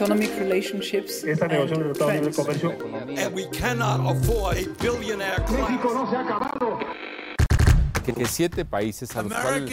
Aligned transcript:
Economic 0.00 0.30
relationships 0.38 1.24
Esta 1.24 1.44
and 1.44 1.52
negociación 1.52 1.92
de. 1.92 2.32
Comercio 2.32 3.34
we 3.34 3.46
cannot 3.50 4.00
afford 4.10 4.56
a 4.56 4.66
billionaire 4.80 5.44
class. 5.44 5.70
no 5.84 6.10
se 6.10 6.16
ha 6.16 6.20
acabado. 6.20 6.78
que, 8.02 8.26
siete 8.26 8.64
países 8.64 9.14
a 9.14 9.22
los 9.22 9.32
cuales 9.32 9.70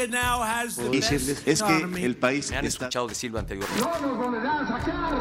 decirles 0.92 1.44
es 1.46 1.64
que 1.64 1.78
el 2.04 2.18
país 2.18 2.52
Me 2.52 2.58
han 2.58 2.66
está 2.66 2.86
escuchado 2.86 3.08
decirlo 3.08 3.40
anteriormente. 3.40 3.82
No 3.82 4.00
nos 4.06 4.18
volverá 4.18 4.60
a 4.60 4.68
sacar. 4.68 5.16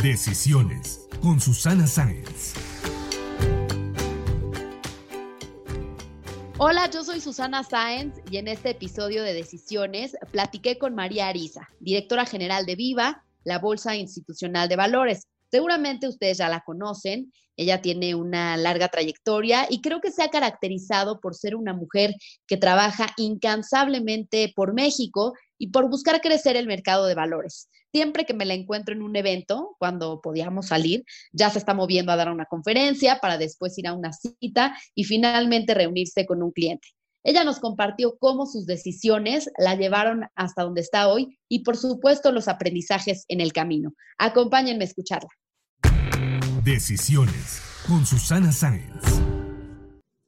Decisiones 0.00 1.08
con 1.20 1.40
Susana 1.40 1.88
Sáenz. 1.88 2.54
Hola, 6.56 6.88
yo 6.88 7.02
soy 7.02 7.20
Susana 7.20 7.64
Sáenz 7.64 8.14
y 8.30 8.36
en 8.36 8.46
este 8.46 8.70
episodio 8.70 9.24
de 9.24 9.34
Decisiones 9.34 10.16
platiqué 10.30 10.78
con 10.78 10.94
María 10.94 11.26
Ariza, 11.26 11.68
directora 11.80 12.26
general 12.26 12.64
de 12.64 12.76
Viva, 12.76 13.24
la 13.42 13.58
Bolsa 13.58 13.96
Institucional 13.96 14.68
de 14.68 14.76
Valores. 14.76 15.26
Seguramente 15.50 16.06
ustedes 16.06 16.38
ya 16.38 16.48
la 16.48 16.62
conocen, 16.64 17.32
ella 17.56 17.82
tiene 17.82 18.14
una 18.14 18.56
larga 18.56 18.86
trayectoria 18.86 19.66
y 19.68 19.80
creo 19.80 20.00
que 20.00 20.12
se 20.12 20.22
ha 20.22 20.30
caracterizado 20.30 21.18
por 21.18 21.34
ser 21.34 21.56
una 21.56 21.74
mujer 21.74 22.14
que 22.46 22.56
trabaja 22.56 23.08
incansablemente 23.16 24.52
por 24.54 24.74
México 24.74 25.32
y 25.58 25.70
por 25.70 25.90
buscar 25.90 26.20
crecer 26.20 26.54
el 26.54 26.68
mercado 26.68 27.06
de 27.06 27.16
valores. 27.16 27.68
Siempre 27.94 28.26
que 28.26 28.34
me 28.34 28.44
la 28.44 28.54
encuentro 28.54 28.92
en 28.92 29.02
un 29.02 29.14
evento, 29.14 29.76
cuando 29.78 30.20
podíamos 30.20 30.66
salir, 30.66 31.04
ya 31.30 31.48
se 31.50 31.60
está 31.60 31.74
moviendo 31.74 32.10
a 32.10 32.16
dar 32.16 32.28
una 32.28 32.44
conferencia 32.44 33.20
para 33.20 33.38
después 33.38 33.78
ir 33.78 33.86
a 33.86 33.92
una 33.92 34.12
cita 34.12 34.76
y 34.96 35.04
finalmente 35.04 35.74
reunirse 35.74 36.26
con 36.26 36.42
un 36.42 36.50
cliente. 36.50 36.88
Ella 37.22 37.44
nos 37.44 37.60
compartió 37.60 38.18
cómo 38.18 38.46
sus 38.46 38.66
decisiones 38.66 39.48
la 39.58 39.76
llevaron 39.76 40.26
hasta 40.34 40.64
donde 40.64 40.80
está 40.80 41.06
hoy 41.06 41.38
y 41.48 41.60
por 41.60 41.76
supuesto 41.76 42.32
los 42.32 42.48
aprendizajes 42.48 43.26
en 43.28 43.40
el 43.40 43.52
camino. 43.52 43.92
Acompáñenme 44.18 44.82
a 44.82 44.88
escucharla. 44.88 45.30
Decisiones 46.64 47.62
con 47.86 48.04
Susana 48.04 48.50
Sáenz. 48.50 49.04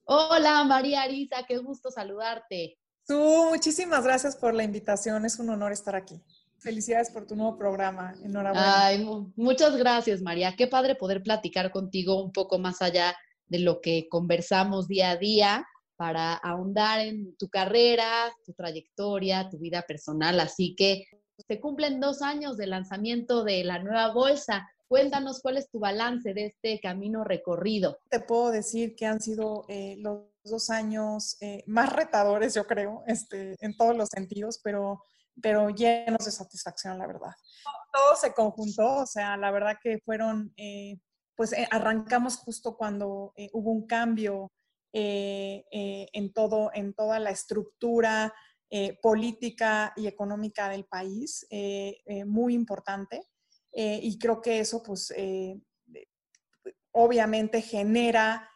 Hola 0.05 0.63
María 0.63 1.03
Arisa, 1.03 1.39
qué 1.49 1.59
gusto 1.59 1.91
saludarte. 1.91 2.79
Su, 3.09 3.49
muchísimas 3.51 4.05
gracias 4.05 4.37
por 4.37 4.55
la 4.55 4.63
invitación. 4.63 5.25
Es 5.25 5.41
un 5.41 5.51
honor 5.51 5.73
estar 5.73 5.97
aquí. 5.97 6.23
Felicidades 6.59 7.11
por 7.11 7.27
tu 7.27 7.37
nuevo 7.37 7.57
programa. 7.59 8.15
Enhorabuena. 8.23 8.87
Ay, 8.87 9.05
mu- 9.05 9.31
muchas 9.37 9.77
gracias 9.77 10.23
María, 10.23 10.55
qué 10.57 10.67
padre 10.67 10.95
poder 10.95 11.23
platicar 11.23 11.71
contigo 11.71 12.23
un 12.23 12.33
poco 12.33 12.59
más 12.59 12.83
allá 12.83 13.15
de 13.47 13.61
lo 13.61 13.81
que 13.81 14.09
conversamos 14.09 14.89
día 14.89 15.11
a 15.11 15.17
día 15.17 15.67
para 15.97 16.35
ahondar 16.35 17.01
en 17.01 17.37
tu 17.37 17.49
carrera, 17.49 18.33
tu 18.45 18.53
trayectoria, 18.53 19.49
tu 19.49 19.59
vida 19.59 19.83
personal. 19.83 20.41
Así 20.41 20.75
que 20.75 21.05
se 21.47 21.61
cumplen 21.61 22.01
dos 22.01 22.23
años 22.23 22.57
del 22.57 22.71
lanzamiento 22.71 23.45
de 23.45 23.63
la 23.65 23.79
nueva 23.79 24.13
bolsa. 24.13 24.69
Cuéntanos 24.89 25.41
cuál 25.41 25.57
es 25.57 25.69
tu 25.71 25.79
balance 25.79 26.33
de 26.35 26.47
este 26.47 26.81
camino 26.81 27.25
recorrido. 27.25 27.99
Te 28.11 28.21
puedo 28.21 28.51
decir 28.51 28.95
que 28.95 29.07
han 29.07 29.21
sido 29.21 29.65
eh, 29.69 29.97
los 29.99 30.23
dos 30.45 30.71
años 30.71 31.37
eh, 31.41 31.65
más 31.67 31.93
retadores, 31.93 32.55
yo 32.55 32.65
creo, 32.67 33.03
este, 33.07 33.57
en 33.61 33.77
todos 33.77 33.97
los 33.97 34.09
sentidos, 34.09 34.61
pero, 34.63 35.03
pero 35.41 35.71
llenos 35.71 36.25
de 36.25 36.31
satisfacción, 36.31 36.99
la 36.99 37.07
verdad. 37.07 37.33
Todo 37.93 38.17
se 38.17 38.33
conjuntó, 38.33 38.99
o 38.99 39.07
sea, 39.07 39.37
la 39.37 39.51
verdad 39.51 39.77
que 39.83 39.99
fueron, 40.05 40.53
eh, 40.57 40.99
pues 41.35 41.53
eh, 41.53 41.69
arrancamos 41.71 42.37
justo 42.39 42.77
cuando 42.77 43.33
eh, 43.37 43.51
hubo 43.53 43.71
un 43.71 43.87
cambio 43.87 44.53
en, 44.99 46.33
todo, 46.33 46.71
en 46.73 46.95
toda 46.95 47.19
la 47.19 47.29
estructura 47.29 48.33
política 49.03 49.93
y 49.95 50.07
económica 50.07 50.71
del 50.71 50.87
país, 50.87 51.47
muy 52.25 52.55
importante. 52.55 53.21
Y 53.73 54.19
creo 54.19 54.41
que 54.41 54.61
eso, 54.61 54.83
pues, 54.83 55.13
obviamente 56.93 57.61
genera, 57.61 58.51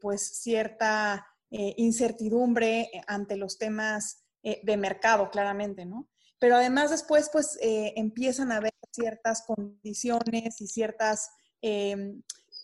pues, 0.00 0.40
cierta 0.42 1.24
incertidumbre 1.48 2.90
ante 3.06 3.36
los 3.36 3.56
temas 3.56 4.27
eh, 4.42 4.60
de 4.62 4.76
mercado, 4.76 5.30
claramente, 5.30 5.84
¿no? 5.84 6.08
Pero 6.38 6.56
además 6.56 6.90
después, 6.90 7.30
pues, 7.32 7.58
eh, 7.60 7.94
empiezan 7.96 8.52
a 8.52 8.56
haber 8.56 8.72
ciertas 8.92 9.42
condiciones 9.42 10.60
y 10.60 10.66
ciertas, 10.66 11.30
eh, 11.62 12.14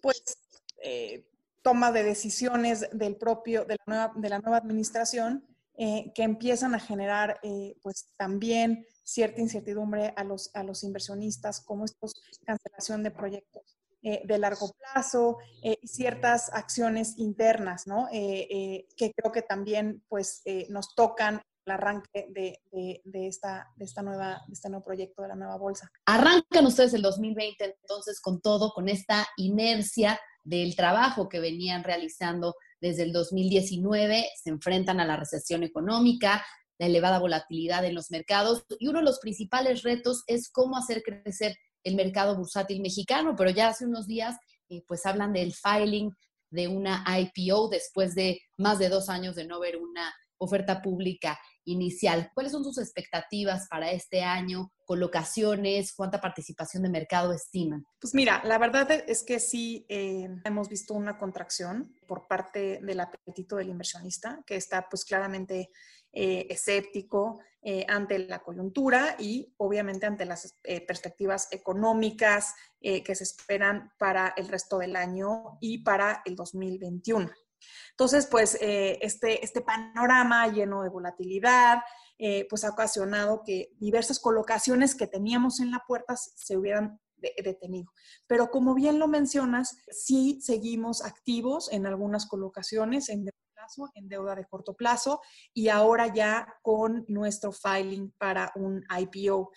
pues, 0.02 0.22
eh, 0.82 1.26
toma 1.62 1.92
de 1.92 2.02
decisiones 2.02 2.86
del 2.92 3.16
propio, 3.16 3.64
de 3.64 3.76
la 3.76 3.84
nueva, 3.86 4.12
de 4.16 4.28
la 4.28 4.38
nueva 4.38 4.58
administración 4.58 5.46
eh, 5.76 6.12
que 6.14 6.22
empiezan 6.22 6.74
a 6.74 6.78
generar, 6.78 7.40
pues, 7.82 8.10
también 8.16 8.86
cierta 9.02 9.40
incertidumbre 9.40 10.12
a 10.16 10.24
los, 10.24 10.50
a 10.54 10.62
los 10.62 10.84
inversionistas, 10.84 11.60
como 11.60 11.84
estos 11.84 12.12
cancelación 12.44 13.02
de 13.02 13.10
proyectos 13.10 13.78
de 14.02 14.38
largo 14.38 14.70
plazo 14.78 15.38
y 15.62 15.88
ciertas 15.88 16.52
acciones 16.52 17.14
internas, 17.16 17.86
¿no? 17.86 18.06
Que 18.10 19.12
creo 19.16 19.32
que 19.32 19.40
también, 19.40 20.04
pues, 20.08 20.42
nos 20.68 20.94
tocan 20.94 21.40
arranque 21.72 22.26
de, 22.30 22.60
de, 22.72 23.00
de 23.04 23.26
esta, 23.26 23.68
de, 23.76 23.84
esta 23.84 24.02
nueva, 24.02 24.42
de 24.46 24.52
este 24.52 24.68
nuevo 24.68 24.84
proyecto 24.84 25.22
de 25.22 25.28
la 25.28 25.34
nueva 25.34 25.56
bolsa. 25.56 25.90
Arrancan 26.06 26.66
ustedes 26.66 26.94
el 26.94 27.02
2020 27.02 27.76
entonces 27.80 28.20
con 28.20 28.40
todo, 28.40 28.72
con 28.72 28.88
esta 28.88 29.26
inercia 29.36 30.20
del 30.42 30.76
trabajo 30.76 31.28
que 31.28 31.40
venían 31.40 31.84
realizando 31.84 32.54
desde 32.80 33.04
el 33.04 33.12
2019, 33.12 34.28
se 34.42 34.50
enfrentan 34.50 35.00
a 35.00 35.06
la 35.06 35.16
recesión 35.16 35.62
económica, 35.62 36.44
la 36.78 36.86
elevada 36.86 37.18
volatilidad 37.18 37.84
en 37.84 37.94
los 37.94 38.10
mercados 38.10 38.64
y 38.78 38.88
uno 38.88 38.98
de 38.98 39.06
los 39.06 39.20
principales 39.20 39.82
retos 39.82 40.22
es 40.26 40.50
cómo 40.50 40.76
hacer 40.76 41.02
crecer 41.02 41.56
el 41.82 41.94
mercado 41.94 42.36
bursátil 42.36 42.80
mexicano, 42.82 43.34
pero 43.36 43.50
ya 43.50 43.68
hace 43.68 43.86
unos 43.86 44.06
días 44.06 44.36
eh, 44.68 44.82
pues 44.86 45.06
hablan 45.06 45.32
del 45.32 45.54
filing 45.54 46.10
de 46.50 46.68
una 46.68 47.04
IPO 47.06 47.68
después 47.68 48.14
de 48.14 48.40
más 48.58 48.78
de 48.78 48.88
dos 48.88 49.08
años 49.08 49.34
de 49.34 49.46
no 49.46 49.60
ver 49.60 49.76
una 49.76 50.12
oferta 50.38 50.82
pública 50.82 51.38
inicial. 51.64 52.30
¿Cuáles 52.34 52.52
son 52.52 52.64
sus 52.64 52.78
expectativas 52.78 53.66
para 53.68 53.90
este 53.90 54.22
año? 54.22 54.72
¿Colocaciones? 54.84 55.94
¿Cuánta 55.94 56.20
participación 56.20 56.82
de 56.82 56.90
mercado 56.90 57.32
estiman? 57.32 57.84
Pues 58.00 58.14
mira, 58.14 58.42
la 58.44 58.58
verdad 58.58 58.90
es 58.90 59.22
que 59.22 59.40
sí 59.40 59.86
eh, 59.88 60.28
hemos 60.44 60.68
visto 60.68 60.94
una 60.94 61.18
contracción 61.18 61.94
por 62.06 62.26
parte 62.28 62.80
del 62.82 63.00
apetito 63.00 63.56
del 63.56 63.70
inversionista, 63.70 64.42
que 64.46 64.56
está 64.56 64.88
pues 64.88 65.04
claramente 65.04 65.70
eh, 66.16 66.46
escéptico 66.48 67.40
eh, 67.60 67.84
ante 67.88 68.20
la 68.20 68.38
coyuntura 68.38 69.16
y 69.18 69.52
obviamente 69.56 70.06
ante 70.06 70.24
las 70.24 70.56
eh, 70.62 70.80
perspectivas 70.86 71.48
económicas 71.50 72.54
que 72.80 73.14
se 73.14 73.24
esperan 73.24 73.92
para 73.98 74.34
el 74.36 74.46
resto 74.46 74.76
del 74.76 74.94
año 74.94 75.56
y 75.58 75.78
para 75.78 76.20
el 76.26 76.36
2021. 76.36 77.30
Entonces, 77.90 78.26
pues 78.30 78.56
eh, 78.60 78.98
este, 79.02 79.44
este 79.44 79.60
panorama 79.60 80.46
lleno 80.48 80.82
de 80.82 80.88
volatilidad, 80.90 81.78
eh, 82.18 82.46
pues 82.48 82.64
ha 82.64 82.70
ocasionado 82.70 83.42
que 83.44 83.70
diversas 83.78 84.20
colocaciones 84.20 84.94
que 84.94 85.06
teníamos 85.06 85.60
en 85.60 85.70
la 85.70 85.82
puerta 85.86 86.14
se 86.16 86.56
hubieran 86.56 87.00
de- 87.16 87.34
detenido. 87.42 87.92
Pero 88.26 88.50
como 88.50 88.74
bien 88.74 88.98
lo 88.98 89.08
mencionas, 89.08 89.76
sí 89.90 90.38
seguimos 90.40 91.04
activos 91.04 91.72
en 91.72 91.86
algunas 91.86 92.26
colocaciones 92.26 93.08
en 93.08 93.24
plazo, 93.54 93.90
en 93.94 94.08
deuda 94.08 94.34
de 94.34 94.46
corto 94.46 94.74
plazo 94.74 95.20
y 95.52 95.68
ahora 95.68 96.12
ya 96.12 96.46
con 96.62 97.04
nuestro 97.08 97.52
filing 97.52 98.12
para 98.18 98.52
un 98.56 98.84
IPO. 98.98 99.50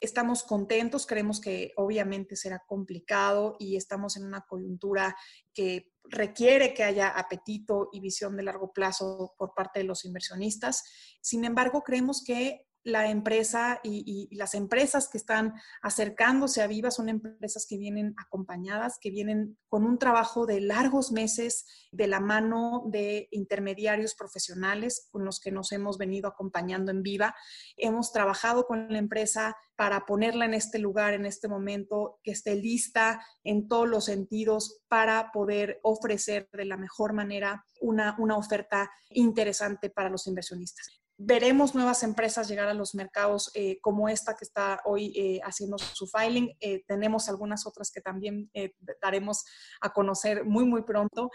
Estamos 0.00 0.42
contentos, 0.42 1.06
creemos 1.06 1.40
que 1.40 1.72
obviamente 1.76 2.36
será 2.36 2.62
complicado 2.66 3.56
y 3.58 3.76
estamos 3.76 4.16
en 4.16 4.24
una 4.26 4.42
coyuntura 4.42 5.16
que 5.54 5.93
requiere 6.04 6.74
que 6.74 6.84
haya 6.84 7.08
apetito 7.08 7.88
y 7.92 8.00
visión 8.00 8.36
de 8.36 8.42
largo 8.42 8.72
plazo 8.72 9.34
por 9.38 9.54
parte 9.54 9.80
de 9.80 9.86
los 9.86 10.04
inversionistas. 10.04 10.84
Sin 11.20 11.44
embargo, 11.44 11.82
creemos 11.82 12.22
que 12.24 12.66
la 12.84 13.08
empresa 13.08 13.80
y, 13.82 14.28
las 14.36 14.54
empresas 14.54 15.08
que 15.08 15.16
están 15.16 15.54
acercándose 15.82 16.62
a 16.62 16.66
Viva 16.66 16.90
son 16.90 17.08
empresas 17.08 17.66
que 17.66 17.78
vienen 17.78 18.14
acompañadas, 18.18 18.98
que 19.00 19.10
vienen 19.10 19.56
con 19.68 19.84
un 19.84 19.98
trabajo 19.98 20.44
de 20.44 20.60
largos 20.60 21.10
meses 21.10 21.64
de 21.90 22.06
la 22.06 22.20
mano 22.20 22.84
de 22.86 23.28
intermediarios 23.30 24.14
profesionales 24.14 25.08
con 25.10 25.24
los 25.24 25.40
que 25.40 25.50
nos 25.50 25.72
hemos 25.72 25.96
venido 25.96 26.28
acompañando 26.28 26.90
en 26.90 27.02
Viva. 27.02 27.34
Hemos 27.76 28.12
trabajado 28.12 28.66
con 28.66 28.92
la 28.92 28.98
empresa 28.98 29.56
para 29.76 30.04
ponerla 30.04 30.44
en 30.44 30.54
este 30.54 30.78
lugar, 30.78 31.14
en 31.14 31.24
este 31.24 31.48
momento, 31.48 32.20
que 32.22 32.32
esté 32.32 32.54
lista 32.54 33.24
en 33.42 33.66
todos 33.66 33.88
los 33.88 34.04
sentidos 34.04 34.82
para 34.88 35.32
poder 35.32 35.80
ofrecer 35.82 36.48
de 36.52 36.66
la 36.66 36.76
mejor 36.76 37.14
manera 37.14 37.64
una, 37.80 38.14
una 38.18 38.36
oferta 38.36 38.90
interesante 39.10 39.88
para 39.88 40.10
los 40.10 40.26
inversionistas 40.26 41.03
veremos 41.16 41.74
nuevas 41.74 42.02
empresas 42.02 42.48
llegar 42.48 42.68
a 42.68 42.74
los 42.74 42.94
mercados 42.94 43.50
eh, 43.54 43.78
como 43.80 44.08
esta 44.08 44.34
que 44.34 44.44
está 44.44 44.80
hoy 44.84 45.12
eh, 45.16 45.40
haciendo 45.44 45.78
su 45.78 46.06
filing. 46.06 46.56
Eh, 46.60 46.82
tenemos 46.86 47.28
algunas 47.28 47.66
otras 47.66 47.90
que 47.90 48.00
también 48.00 48.50
daremos 49.00 49.44
a 49.80 49.92
conocer 49.92 50.44
muy, 50.44 50.64
muy 50.64 50.82
pronto. 50.82 51.30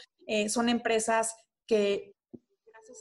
son 0.48 0.70
empresas 0.70 1.34
que 1.68 2.14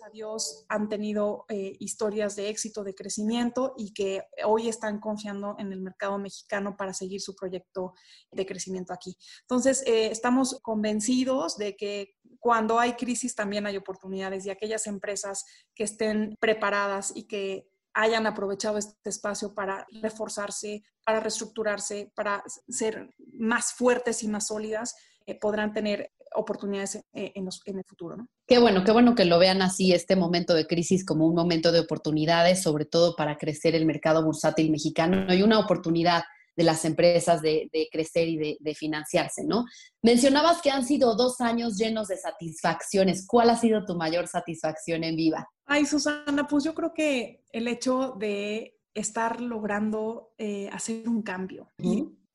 a 0.07 0.11
Dios 0.11 0.65
han 0.69 0.89
tenido 0.89 1.45
eh, 1.49 1.75
historias 1.81 2.37
de 2.37 2.49
éxito, 2.49 2.85
de 2.85 2.95
crecimiento 2.95 3.75
y 3.77 3.93
que 3.93 4.23
hoy 4.45 4.69
están 4.69 5.01
confiando 5.01 5.57
en 5.59 5.73
el 5.73 5.81
mercado 5.81 6.19
mexicano 6.19 6.77
para 6.77 6.93
seguir 6.93 7.21
su 7.21 7.35
proyecto 7.35 7.95
de 8.31 8.47
crecimiento 8.47 8.93
aquí. 8.93 9.17
Entonces, 9.43 9.83
eh, 9.87 10.11
estamos 10.11 10.61
convencidos 10.63 11.57
de 11.57 11.77
que 11.77 12.15
cuando 12.39 12.79
hay 12.79 12.93
crisis 12.95 13.35
también 13.35 13.67
hay 13.67 13.77
oportunidades 13.77 14.47
y 14.47 14.51
aquellas 14.51 14.87
empresas 14.87 15.45
que 15.75 15.85
estén 15.85 16.37
preparadas 16.41 17.13
y 17.15 17.27
que 17.27 17.69
hayan 17.95 18.27
aprovechado 18.27 18.79
este 18.79 19.11
espacio 19.11 19.55
para 19.55 19.87
reforzarse, 20.03 20.83
para 21.05 21.21
reestructurarse, 21.21 22.13
para 22.15 22.45
ser 22.69 23.11
más 23.33 23.73
fuertes 23.73 24.23
y 24.23 24.29
más 24.29 24.47
sólidas, 24.47 24.95
eh, 25.27 25.37
podrán 25.39 25.73
tener 25.73 26.13
oportunidades 26.35 26.97
eh, 27.13 27.33
en, 27.35 27.47
el 27.47 27.85
futuro. 27.85 28.17
Qué 28.47 28.59
bueno, 28.59 28.85
qué 28.85 28.93
bueno 28.93 29.15
que 29.15 29.25
lo 29.25 29.39
vean 29.39 29.63
así, 29.63 29.93
este 29.93 30.15
momento 30.15 30.55
de 30.55 30.67
crisis 30.67 31.05
como 31.05 31.27
un 31.27 31.35
momento 31.35 31.73
de 31.73 31.81
oportunidades, 31.81 32.63
sobre 32.63 32.85
todo 32.85 33.17
para 33.17 33.37
crecer 33.37 33.75
el 33.75 33.87
mercado 33.87 34.25
bursátil 34.25 34.71
mexicano 34.71 35.33
y 35.35 35.43
una 35.43 35.59
oportunidad 35.59 36.23
de 36.59 36.65
las 36.65 36.85
empresas 36.85 37.41
de, 37.41 37.71
crecer 37.93 38.27
y 38.27 38.59
de, 38.59 38.75
financiarse, 38.75 39.45
¿no? 39.45 39.65
Mencionabas 40.03 40.61
que 40.61 40.73
han 40.73 40.85
sido 40.85 41.15
dos 41.15 41.41
años 41.41 41.79
llenos 41.79 42.09
de 42.09 42.17
satisfacciones. 42.17 43.29
¿Cuál 43.29 43.51
ha 43.51 43.57
sido 43.57 43.85
tu 43.85 43.95
mayor 43.95 44.27
satisfacción 44.27 45.05
en 45.05 45.15
Viva? 45.15 45.49
Ay, 45.67 45.87
Susana, 45.87 46.49
pues 46.49 46.65
yo 46.65 46.75
creo 46.75 46.93
que 46.93 47.45
el 47.53 47.69
hecho 47.69 48.17
de 48.19 48.75
estar 48.93 49.41
logrando 49.41 50.33
eh, 50.37 50.69
hacer 50.73 51.09
un 51.09 51.23
cambio 51.23 51.71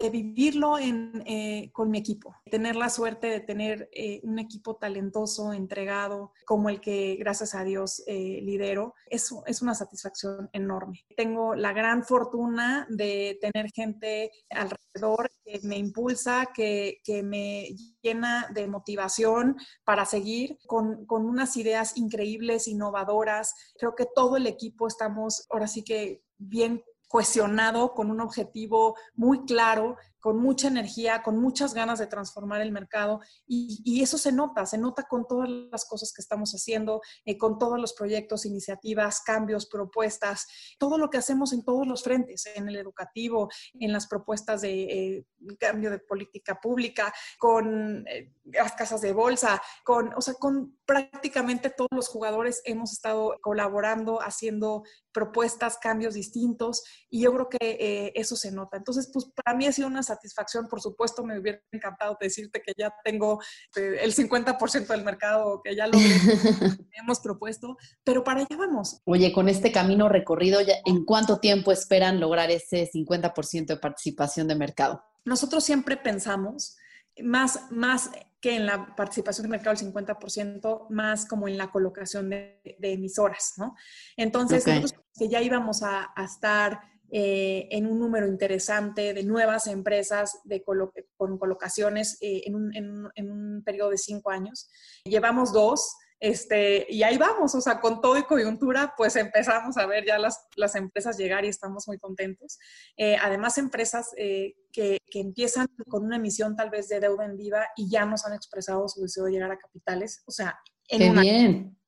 de 0.03 0.09
vivirlo 0.09 0.77
eh, 0.79 1.69
con 1.71 1.89
mi 1.89 1.97
equipo, 1.97 2.35
tener 2.51 2.75
la 2.75 2.89
suerte 2.89 3.27
de 3.27 3.39
tener 3.39 3.89
eh, 3.93 4.19
un 4.23 4.37
equipo 4.37 4.75
talentoso, 4.75 5.53
entregado, 5.53 6.33
como 6.45 6.67
el 6.67 6.81
que 6.81 7.15
gracias 7.17 7.55
a 7.55 7.63
Dios 7.63 8.03
eh, 8.05 8.41
lidero, 8.43 8.95
es, 9.05 9.31
una 9.61 9.73
satisfacción 9.73 10.49
enorme. 10.51 11.05
Tengo 11.15 11.55
la 11.55 11.71
gran 11.71 12.03
fortuna 12.03 12.85
de 12.89 13.39
tener 13.39 13.71
gente 13.71 14.31
alrededor 14.49 15.31
que 15.45 15.61
me 15.63 15.77
impulsa, 15.77 16.49
que, 16.53 16.99
que 17.05 17.23
me 17.23 17.69
llena 18.01 18.49
de 18.53 18.67
motivación 18.67 19.55
para 19.85 20.03
seguir 20.03 20.57
con, 20.67 21.05
con 21.05 21.25
unas 21.25 21.55
ideas 21.55 21.95
increíbles, 21.95 22.67
innovadoras. 22.67 23.53
Creo 23.79 23.95
que 23.95 24.07
todo 24.13 24.35
el 24.35 24.47
equipo 24.47 24.85
estamos 24.85 25.47
ahora 25.49 25.67
sí 25.67 25.81
que 25.81 26.23
bien 26.37 26.83
cohesionado, 27.13 27.93
con 27.93 28.09
un 28.09 28.21
objetivo 28.21 28.95
muy 29.13 29.45
claro 29.45 29.97
con 30.23 30.39
mucha 30.39 30.69
energía, 30.69 31.21
con 31.21 31.37
muchas 31.37 31.73
ganas 31.73 31.99
de 31.99 32.07
transformar 32.07 32.61
el 32.61 32.71
mercado 32.71 33.19
y, 33.45 34.01
eso 34.01 34.17
se 34.17 34.31
nota, 34.31 34.65
se 34.65 34.77
nota 34.77 35.03
con 35.03 35.27
todas 35.27 35.49
las 35.49 35.85
cosas 35.85 36.13
que 36.13 36.21
estamos 36.21 36.51
haciendo, 36.51 37.01
eh, 37.25 37.37
con 37.37 37.57
todos 37.57 37.77
los 37.77 37.91
proyectos, 37.91 38.45
iniciativas, 38.45 39.19
cambios, 39.21 39.65
propuestas, 39.65 40.47
todo 40.79 40.97
lo 40.97 41.09
que 41.09 41.17
hacemos 41.17 41.51
en 41.51 41.65
todos 41.65 41.85
los 41.85 42.03
frentes, 42.03 42.45
en 42.55 42.69
el 42.69 42.77
educativo, 42.77 43.49
en 43.73 43.91
las 43.91 44.07
propuestas 44.07 44.61
de 44.61 44.83
eh, 44.83 45.25
cambio 45.59 45.91
de 45.91 45.99
política 45.99 46.57
pública, 46.61 47.13
con 47.37 48.07
eh, 48.07 48.31
las 48.45 48.71
casas 48.73 49.01
de 49.01 49.11
bolsa, 49.11 49.61
con, 49.83 50.13
o 50.15 50.21
sea, 50.21 50.35
con 50.35 50.77
prácticamente 50.85 51.69
todos 51.69 51.89
los 51.91 52.07
jugadores 52.07 52.61
hemos 52.63 52.93
estado 52.93 53.37
colaborando, 53.41 54.21
haciendo 54.21 54.83
propuestas, 55.11 55.77
cambios 55.77 56.13
distintos 56.13 56.83
y 57.09 57.21
yo 57.21 57.33
creo 57.33 57.49
que 57.49 58.11
eso 58.15 58.35
se 58.35 58.51
nota. 58.51 58.77
Entonces, 58.77 59.09
pues 59.13 59.25
para 59.35 59.55
mí 59.55 59.67
ha 59.67 59.71
sido 59.71 59.87
una 59.87 60.01
satisfacción. 60.15 60.67
Por 60.67 60.81
supuesto, 60.81 61.23
me 61.23 61.39
hubiera 61.39 61.59
encantado 61.71 62.17
decirte 62.19 62.61
que 62.61 62.73
ya 62.77 62.93
tengo 63.03 63.41
eh, 63.75 63.97
el 64.01 64.13
50% 64.13 64.87
del 64.87 65.03
mercado, 65.03 65.61
que 65.63 65.75
ya 65.75 65.87
lo 65.87 65.93
hemos 66.91 67.19
propuesto, 67.19 67.77
pero 68.03 68.23
para 68.23 68.41
allá 68.41 68.57
vamos. 68.57 69.01
Oye, 69.05 69.31
con 69.31 69.49
este 69.49 69.71
camino 69.71 70.09
recorrido, 70.09 70.59
¿en 70.85 71.05
cuánto 71.05 71.39
tiempo 71.39 71.71
esperan 71.71 72.19
lograr 72.19 72.51
ese 72.51 72.89
50% 72.91 73.65
de 73.65 73.77
participación 73.77 74.47
de 74.47 74.55
mercado? 74.55 75.03
Nosotros 75.25 75.63
siempre 75.63 75.97
pensamos 75.97 76.77
más, 77.21 77.71
más 77.71 78.09
que 78.41 78.55
en 78.55 78.65
la 78.65 78.95
participación 78.95 79.43
de 79.43 79.49
mercado 79.49 79.75
del 79.75 79.93
50%, 79.93 80.89
más 80.89 81.25
como 81.25 81.47
en 81.47 81.57
la 81.57 81.71
colocación 81.71 82.29
de, 82.29 82.59
emisoras, 82.81 83.53
¿no? 83.57 83.75
Entonces, 84.17 84.67
nosotros 84.67 84.95
que 85.17 85.29
ya 85.29 85.41
íbamos 85.41 85.83
a, 85.83 86.11
a 86.15 86.25
estar 86.25 86.81
eh, 87.11 87.67
en 87.71 87.85
un 87.85 87.99
número 87.99 88.27
interesante 88.27 89.13
de 89.13 89.23
nuevas 89.23 89.67
empresas 89.67 90.39
de 90.45 90.63
con 90.63 91.37
colocaciones 91.37 92.17
eh, 92.21 92.43
en, 92.45 92.55
un, 92.55 92.71
en, 93.15 93.31
un, 93.31 93.63
periodo 93.63 93.91
de 93.91 93.97
cinco 93.97 94.31
años. 94.31 94.69
Llevamos 95.05 95.53
dos. 95.53 95.95
Este, 96.19 96.85
y 96.89 97.03
ahí 97.03 97.17
vamos, 97.17 97.53
o 97.53 97.59
sea, 97.59 97.81
con 97.81 97.99
todo 97.99 98.17
y 98.17 98.23
coyuntura, 98.23 98.93
pues 98.95 99.17
empezamos 99.17 99.75
a 99.75 99.85
ver 99.85 100.05
ya 100.05 100.17
las, 100.17 100.47
las 100.55 100.73
empresas 100.75 101.17
llegar 101.17 101.43
y 101.43 101.49
estamos 101.49 101.85
muy 101.85 101.99
contentos. 101.99 102.57
Eh, 102.95 103.17
además, 103.21 103.57
empresas 103.57 104.11
que, 104.15 104.53
que, 104.71 105.19
empiezan 105.19 105.67
con 105.89 106.05
una 106.05 106.15
emisión 106.15 106.55
tal 106.55 106.69
vez 106.69 106.87
de 106.87 107.01
deuda 107.01 107.25
en 107.25 107.35
viva 107.35 107.67
y 107.75 107.89
ya 107.89 108.05
nos 108.05 108.25
han 108.25 108.33
expresado 108.33 108.87
su 108.87 109.01
deseo 109.01 109.25
de 109.25 109.33
llegar 109.33 109.51
a 109.51 109.57
capitales, 109.57 110.23
o 110.25 110.31
sea, 110.31 110.57
en 110.87 111.13
Qué 111.13 111.21
bien. 111.21 111.82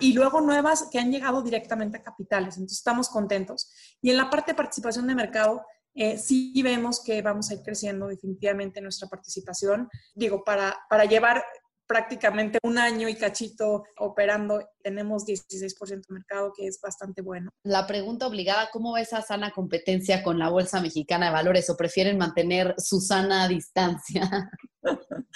Y 0.00 0.12
luego 0.12 0.40
nuevas 0.40 0.88
que 0.90 0.98
han 0.98 1.10
llegado 1.10 1.42
directamente 1.42 1.98
a 1.98 2.02
capitales. 2.02 2.56
Entonces 2.56 2.78
estamos 2.78 3.08
contentos. 3.08 3.70
Y 4.00 4.10
en 4.10 4.16
la 4.16 4.30
parte 4.30 4.52
de 4.52 4.56
participación 4.56 5.06
de 5.06 5.14
mercado, 5.14 5.62
eh, 5.94 6.16
sí 6.16 6.52
vemos 6.62 7.02
que 7.02 7.20
vamos 7.22 7.50
a 7.50 7.54
ir 7.54 7.62
creciendo 7.62 8.06
definitivamente 8.06 8.80
nuestra 8.80 9.08
participación. 9.08 9.88
Digo, 10.14 10.44
para, 10.44 10.78
para 10.88 11.04
llevar 11.04 11.44
prácticamente 11.88 12.58
un 12.62 12.78
año 12.78 13.08
y 13.08 13.16
cachito 13.16 13.82
operando, 13.98 14.62
tenemos 14.82 15.24
16% 15.26 16.06
de 16.06 16.14
mercado, 16.14 16.52
que 16.54 16.66
es 16.66 16.78
bastante 16.80 17.22
bueno. 17.22 17.50
La 17.64 17.86
pregunta 17.86 18.26
obligada, 18.26 18.68
¿cómo 18.70 18.92
ves 18.92 19.08
esa 19.08 19.22
sana 19.22 19.50
competencia 19.50 20.22
con 20.22 20.38
la 20.38 20.50
Bolsa 20.50 20.80
Mexicana 20.80 21.26
de 21.26 21.32
Valores 21.32 21.68
o 21.70 21.76
prefieren 21.76 22.18
mantener 22.18 22.74
su 22.76 23.00
sana 23.00 23.48
distancia? 23.48 24.50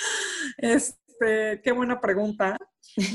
este, 0.59 1.61
qué 1.65 1.73
buena 1.73 2.01
pregunta. 2.01 2.57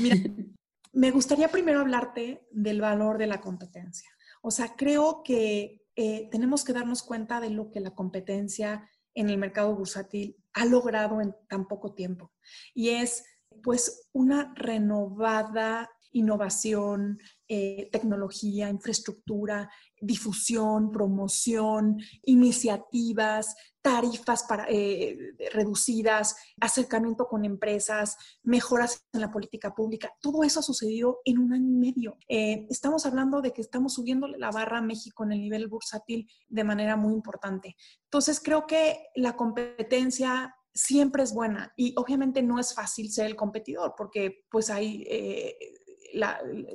Mira, 0.00 0.16
me 0.98 1.12
gustaría 1.12 1.46
primero 1.46 1.78
hablarte 1.78 2.44
del 2.50 2.80
valor 2.80 3.18
de 3.18 3.28
la 3.28 3.40
competencia. 3.40 4.10
O 4.42 4.50
sea, 4.50 4.74
creo 4.74 5.22
que 5.22 5.86
eh, 5.94 6.28
tenemos 6.32 6.64
que 6.64 6.72
darnos 6.72 7.04
cuenta 7.04 7.38
de 7.38 7.50
lo 7.50 7.70
que 7.70 7.78
la 7.78 7.94
competencia 7.94 8.90
en 9.14 9.30
el 9.30 9.38
mercado 9.38 9.76
bursátil 9.76 10.36
ha 10.54 10.64
logrado 10.64 11.20
en 11.20 11.36
tan 11.48 11.68
poco 11.68 11.94
tiempo. 11.94 12.32
Y 12.74 12.88
es 12.88 13.24
pues 13.62 14.08
una 14.12 14.52
renovada 14.56 15.88
innovación, 16.10 17.20
eh, 17.50 17.88
tecnología, 17.90 18.68
infraestructura, 18.68 19.70
difusión, 19.98 20.90
promoción, 20.90 21.96
iniciativas, 22.24 23.56
tarifas 23.80 24.42
para, 24.42 24.66
eh, 24.68 25.16
reducidas, 25.54 26.36
acercamiento 26.60 27.26
con 27.26 27.46
empresas, 27.46 28.18
mejoras 28.42 29.08
en 29.14 29.22
la 29.22 29.30
política 29.30 29.74
pública. 29.74 30.12
Todo 30.20 30.44
eso 30.44 30.60
ha 30.60 30.62
sucedido 30.62 31.20
en 31.24 31.38
un 31.38 31.54
año 31.54 31.68
y 31.70 31.76
medio. 31.76 32.18
Eh, 32.28 32.66
estamos 32.68 33.06
hablando 33.06 33.40
de 33.40 33.54
que 33.54 33.62
estamos 33.62 33.94
subiendo 33.94 34.28
la 34.28 34.50
barra 34.50 34.78
a 34.78 34.82
México 34.82 35.24
en 35.24 35.32
el 35.32 35.40
nivel 35.40 35.68
bursátil 35.68 36.28
de 36.48 36.64
manera 36.64 36.96
muy 36.96 37.14
importante. 37.14 37.76
Entonces, 38.04 38.40
creo 38.44 38.66
que 38.66 39.06
la 39.14 39.36
competencia 39.36 40.54
siempre 40.74 41.22
es 41.22 41.32
buena 41.32 41.72
y 41.78 41.94
obviamente 41.96 42.42
no 42.42 42.60
es 42.60 42.74
fácil 42.74 43.10
ser 43.10 43.24
el 43.24 43.36
competidor 43.36 43.94
porque 43.96 44.44
pues 44.50 44.68
hay 44.68 45.02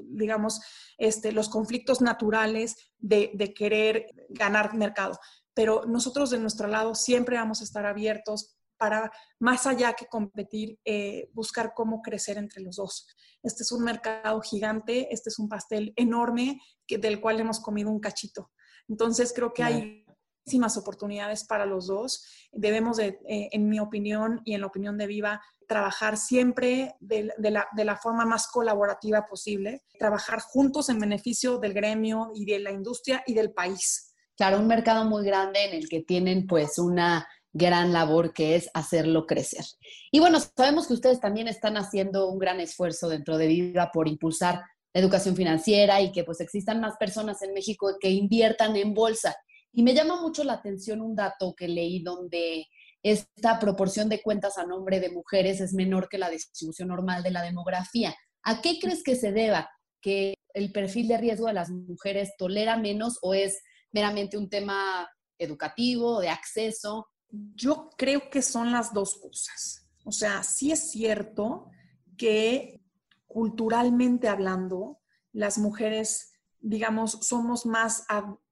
digamos, 0.04 0.62
este, 0.98 1.32
los 1.32 1.50
conflictos 1.50 2.02
naturales 2.02 2.76
de, 2.98 3.32
de 3.34 3.54
querer 3.54 4.08
ganar 4.30 4.74
mercado. 4.74 5.20
Pero 5.54 5.86
nosotros 5.86 6.30
de 6.30 6.40
nuestro 6.40 6.68
lado 6.68 6.96
siempre 6.96 7.38
vamos 7.38 7.62
a 7.62 7.64
estar 7.64 7.86
abiertos 7.86 8.58
para 8.84 9.12
más 9.40 9.66
allá 9.66 9.94
que 9.94 10.08
competir, 10.08 10.78
eh, 10.84 11.30
buscar 11.34 11.74
cómo 11.74 12.02
crecer 12.02 12.38
entre 12.38 12.62
los 12.62 12.76
dos. 12.76 13.08
Este 13.42 13.64
es 13.64 13.72
un 13.72 13.84
mercado 13.84 14.42
gigante, 14.42 15.08
este 15.10 15.30
es 15.30 15.40
un 15.40 15.48
pastel 15.48 15.94
enorme 15.96 16.60
que, 16.86 16.98
del 16.98 17.22
cual 17.22 17.40
hemos 17.40 17.62
comido 17.62 17.90
un 17.90 18.02
cachito. 18.02 18.52
Entonces 18.90 19.32
creo 19.34 19.54
que 19.54 19.64
hay 19.64 20.06
muchísimas 20.46 20.76
oportunidades 20.76 21.46
para 21.46 21.66
los 21.66 21.88
dos. 21.88 22.26
Debemos, 22.52 22.98
de, 22.98 23.20
eh, 23.30 23.50
en 23.54 23.70
mi 23.70 23.80
opinión 23.80 24.42
y 24.44 24.54
en 24.54 24.60
la 24.60 24.68
opinión 24.68 24.98
de 24.98 25.08
Viva, 25.08 25.42
trabajar 25.68 26.18
siempre 26.18 26.96
de, 27.00 27.32
la, 27.40 28.00
forma 28.02 28.26
más 28.26 28.48
colaborativa 28.48 29.26
posible, 29.26 29.84
trabajar 29.98 30.40
juntos 30.40 30.90
en 30.90 31.00
beneficio 31.00 31.58
del 31.58 31.74
gremio 31.74 32.32
y 32.34 32.46
de 32.46 32.60
la 32.60 32.72
industria 32.72 33.24
y 33.26 33.34
del 33.34 33.52
país. 33.52 34.14
Claro, 34.36 34.60
un 34.60 34.68
mercado 34.68 35.06
muy 35.06 35.26
grande 35.26 35.64
en 35.66 35.76
el 35.76 35.88
que 35.88 36.02
tienen 36.02 36.48
pues 36.48 36.78
una 36.80 37.28
gran 37.52 37.94
labor 37.94 38.34
que 38.34 38.56
es 38.56 38.70
hacerlo 38.74 39.28
crecer. 39.28 39.64
Y 40.12 40.20
bueno, 40.20 40.40
sabemos 40.40 40.88
que 40.88 40.94
ustedes 40.94 41.20
también 41.20 41.48
están 41.48 41.78
haciendo 41.78 42.30
un 42.30 42.40
gran 42.40 42.60
esfuerzo 42.60 43.10
dentro 43.10 43.38
de 43.38 43.48
Viva 43.48 43.92
por 43.92 44.08
impulsar 44.08 44.62
la 44.94 45.02
educación 45.02 45.36
financiera 45.36 46.02
y 46.02 46.12
que 46.12 46.24
pues 46.24 46.42
existan 46.42 46.82
más 46.82 46.98
personas 46.98 47.42
en 47.42 47.54
México 47.54 47.96
que 48.00 48.10
inviertan 48.10 48.76
en 48.76 48.94
bolsa. 48.94 49.36
Y 49.72 49.84
me 49.84 49.94
llama 49.94 50.22
mucho 50.22 50.44
la 50.44 50.54
atención 50.54 51.02
un 51.02 51.16
dato 51.16 51.56
que 51.56 51.68
leí 51.68 52.02
donde 52.04 52.68
esta 53.04 53.60
proporción 53.60 54.08
de 54.08 54.22
cuentas 54.22 54.58
a 54.58 54.66
nombre 54.66 55.02
de 55.02 55.12
mujeres 55.12 55.60
es 55.60 55.74
menor 55.74 56.08
que 56.08 56.18
la 56.18 56.30
distribución 56.30 56.88
normal 56.88 57.22
de 57.22 57.32
la 57.32 57.42
demografía. 57.42 58.16
¿A 58.44 58.62
qué 58.62 58.80
crees 58.80 59.04
que 59.04 59.16
se 59.16 59.34
deba? 59.34 59.70
¿Que 60.02 60.36
el 60.54 60.72
perfil 60.72 61.10
de 61.10 61.18
riesgo 61.18 61.48
de 61.48 61.54
las 61.54 61.70
mujeres 61.70 62.34
tolera 62.38 62.78
menos 62.78 63.20
o 63.22 63.34
es 63.34 63.62
meramente 63.92 64.38
un 64.38 64.50
tema 64.50 65.10
educativo, 65.38 66.22
de 66.22 66.30
acceso? 66.30 67.08
Yo 67.30 67.90
creo 67.98 68.30
que 68.30 68.42
son 68.42 68.72
las 68.72 68.94
dos 68.94 69.20
cosas. 69.22 69.90
O 70.06 70.12
sea, 70.12 70.42
sí 70.44 70.72
es 70.72 70.92
cierto 70.92 71.70
que 72.18 72.82
culturalmente 73.28 74.30
hablando, 74.30 75.02
las 75.34 75.58
mujeres, 75.58 76.32
digamos, 76.60 77.20
somos 77.22 77.66
más, 77.66 78.06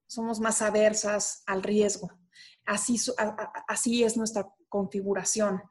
somos 0.06 0.40
más 0.40 0.60
aversas 0.60 1.42
al 1.46 1.62
riesgo. 1.62 2.10
Así, 2.64 2.96
así 3.68 4.04
es 4.04 4.16
nuestra 4.16 4.52
configuración. 4.68 5.62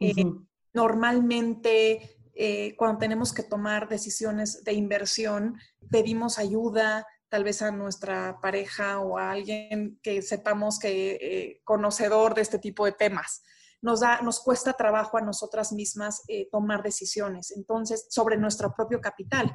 Eh, 0.00 0.24
normalmente, 0.72 2.18
eh, 2.34 2.74
cuando 2.76 2.98
tenemos 2.98 3.32
que 3.32 3.42
tomar 3.42 3.88
decisiones 3.88 4.64
de 4.64 4.72
inversión, 4.72 5.58
pedimos 5.90 6.38
ayuda, 6.38 7.06
tal 7.28 7.44
vez 7.44 7.62
a 7.62 7.70
nuestra 7.70 8.38
pareja 8.42 8.98
o 8.98 9.16
a 9.16 9.30
alguien 9.30 9.98
que 10.02 10.20
sepamos 10.20 10.78
que 10.78 11.18
eh, 11.20 11.60
conocedor 11.64 12.34
de 12.34 12.42
este 12.42 12.58
tipo 12.58 12.84
de 12.84 12.92
temas. 12.92 13.42
Nos, 13.82 14.00
da, 14.00 14.20
nos 14.22 14.40
cuesta 14.40 14.72
trabajo 14.72 15.16
a 15.18 15.22
nosotras 15.22 15.72
mismas 15.72 16.22
eh, 16.28 16.48
tomar 16.50 16.82
decisiones, 16.82 17.50
entonces, 17.56 18.06
sobre 18.10 18.36
nuestro 18.36 18.74
propio 18.74 19.00
capital. 19.00 19.52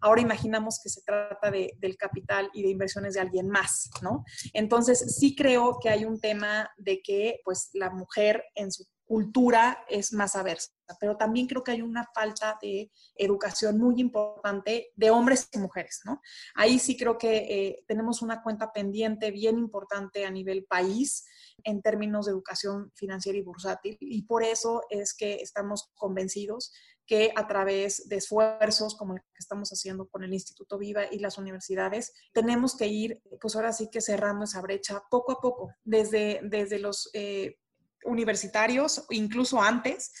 Ahora 0.00 0.20
imaginamos 0.20 0.80
que 0.82 0.88
se 0.88 1.02
trata 1.02 1.50
de, 1.50 1.76
del 1.80 1.96
capital 1.96 2.50
y 2.54 2.62
de 2.62 2.70
inversiones 2.70 3.14
de 3.14 3.20
alguien 3.20 3.48
más, 3.48 3.90
¿no? 4.02 4.24
Entonces, 4.52 5.16
sí 5.16 5.34
creo 5.34 5.78
que 5.80 5.88
hay 5.88 6.04
un 6.04 6.20
tema 6.20 6.70
de 6.76 7.02
que, 7.02 7.40
pues, 7.44 7.70
la 7.72 7.90
mujer 7.90 8.44
en 8.54 8.70
su 8.70 8.84
cultura 9.06 9.84
es 9.88 10.12
más 10.12 10.36
aversa, 10.36 10.72
pero 10.98 11.16
también 11.16 11.46
creo 11.46 11.62
que 11.62 11.72
hay 11.72 11.82
una 11.82 12.08
falta 12.14 12.58
de 12.60 12.90
educación 13.16 13.78
muy 13.78 14.00
importante 14.00 14.92
de 14.96 15.10
hombres 15.10 15.48
y 15.52 15.58
mujeres, 15.58 16.00
¿no? 16.04 16.20
Ahí 16.54 16.78
sí 16.78 16.96
creo 16.96 17.18
que 17.18 17.36
eh, 17.36 17.84
tenemos 17.86 18.22
una 18.22 18.42
cuenta 18.42 18.72
pendiente 18.72 19.30
bien 19.30 19.58
importante 19.58 20.24
a 20.24 20.30
nivel 20.30 20.64
país 20.64 21.24
en 21.64 21.82
términos 21.82 22.26
de 22.26 22.32
educación 22.32 22.92
financiera 22.94 23.38
y 23.38 23.42
bursátil 23.42 23.96
y 24.00 24.22
por 24.22 24.42
eso 24.42 24.82
es 24.90 25.14
que 25.14 25.36
estamos 25.36 25.90
convencidos 25.94 26.72
que 27.06 27.32
a 27.36 27.46
través 27.46 28.08
de 28.08 28.16
esfuerzos 28.16 28.96
como 28.96 29.14
el 29.14 29.20
que 29.20 29.38
estamos 29.38 29.70
haciendo 29.70 30.08
con 30.08 30.24
el 30.24 30.32
Instituto 30.32 30.78
Viva 30.78 31.02
y 31.10 31.18
las 31.18 31.38
universidades, 31.38 32.12
tenemos 32.32 32.76
que 32.76 32.86
ir, 32.86 33.22
pues 33.40 33.56
ahora 33.56 33.72
sí 33.72 33.90
que 33.90 34.00
cerrando 34.00 34.44
esa 34.44 34.62
brecha 34.62 35.02
poco 35.10 35.32
a 35.32 35.40
poco, 35.40 35.70
desde, 35.84 36.40
desde 36.44 36.78
los 36.78 37.10
eh, 37.12 37.58
universitarios, 38.04 39.04
incluso 39.10 39.60
antes, 39.60 40.12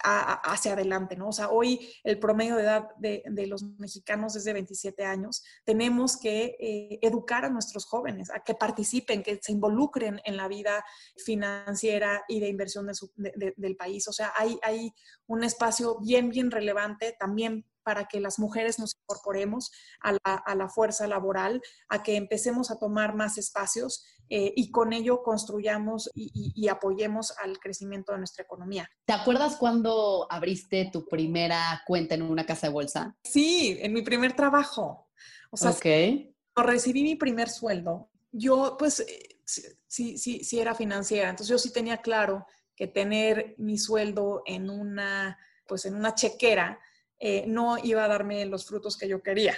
hacia 0.00 0.72
adelante, 0.72 1.16
¿no? 1.16 1.28
O 1.28 1.32
sea, 1.32 1.50
hoy 1.50 1.92
el 2.04 2.18
promedio 2.18 2.56
de 2.56 2.62
edad 2.62 2.88
de, 2.98 3.46
los 3.46 3.62
mexicanos 3.78 4.36
es 4.36 4.44
de 4.44 4.52
27 4.52 5.04
años. 5.04 5.42
Tenemos 5.64 6.16
que 6.18 6.56
eh, 6.60 6.98
educar 7.02 7.44
a 7.44 7.50
nuestros 7.50 7.84
jóvenes 7.84 8.30
a 8.30 8.40
que 8.40 8.54
participen, 8.54 9.22
que 9.22 9.38
se 9.42 9.52
involucren 9.52 10.20
en 10.24 10.36
la 10.36 10.48
vida 10.48 10.84
financiera 11.16 12.24
y 12.28 12.40
de 12.40 12.48
inversión 12.48 12.86
del 12.86 13.76
país. 13.76 14.08
O 14.08 14.12
sea, 14.12 14.32
hay, 14.36 14.58
hay 14.62 14.92
un 15.26 15.44
espacio 15.44 15.98
bien, 16.00 16.30
bien 16.30 16.50
relevante 16.50 17.16
también 17.18 17.64
para 17.88 18.04
que 18.04 18.20
las 18.20 18.38
mujeres 18.38 18.78
nos 18.78 18.94
incorporemos 19.00 19.72
a 20.02 20.12
la, 20.54 20.68
fuerza 20.68 21.06
laboral, 21.06 21.62
a 21.88 22.02
que 22.02 22.16
empecemos 22.16 22.70
a 22.70 22.78
tomar 22.78 23.14
más 23.14 23.38
espacios 23.38 24.04
eh, 24.28 24.52
y 24.54 24.70
con 24.70 24.92
ello 24.92 25.22
construyamos 25.22 26.10
y, 26.14 26.68
apoyemos 26.68 27.32
al 27.38 27.58
crecimiento 27.58 28.12
de 28.12 28.18
nuestra 28.18 28.44
economía. 28.44 28.90
¿Te 29.06 29.14
acuerdas 29.14 29.56
cuando 29.56 30.26
abriste 30.28 30.90
tu 30.92 31.08
primera 31.08 31.82
cuenta 31.86 32.14
en 32.14 32.20
una 32.20 32.44
casa 32.44 32.66
de 32.66 32.74
bolsa? 32.74 33.16
Sí, 33.24 33.78
en 33.80 33.94
mi 33.94 34.02
primer 34.02 34.36
trabajo. 34.36 35.08
O 35.50 35.56
sea, 35.56 35.72
cuando 35.72 36.70
recibí 36.70 37.02
mi 37.02 37.16
primer 37.16 37.48
sueldo, 37.48 38.10
yo 38.30 38.76
pues 38.78 39.00
eh, 39.00 39.40
sí, 39.46 40.18
sí, 40.18 40.44
sí 40.44 40.60
era 40.60 40.74
financiera, 40.74 41.30
entonces 41.30 41.48
yo 41.48 41.56
sí 41.56 41.72
tenía 41.72 42.02
claro 42.02 42.46
que 42.76 42.86
tener 42.86 43.54
mi 43.56 43.78
sueldo 43.78 44.42
en 44.44 44.68
una, 44.68 45.38
pues 45.66 45.86
en 45.86 45.94
una 45.94 46.14
chequera 46.14 46.78
eh, 47.18 47.44
no 47.46 47.78
iba 47.82 48.04
a 48.04 48.08
darme 48.08 48.44
los 48.46 48.66
frutos 48.66 48.96
que 48.96 49.08
yo 49.08 49.22
quería, 49.22 49.56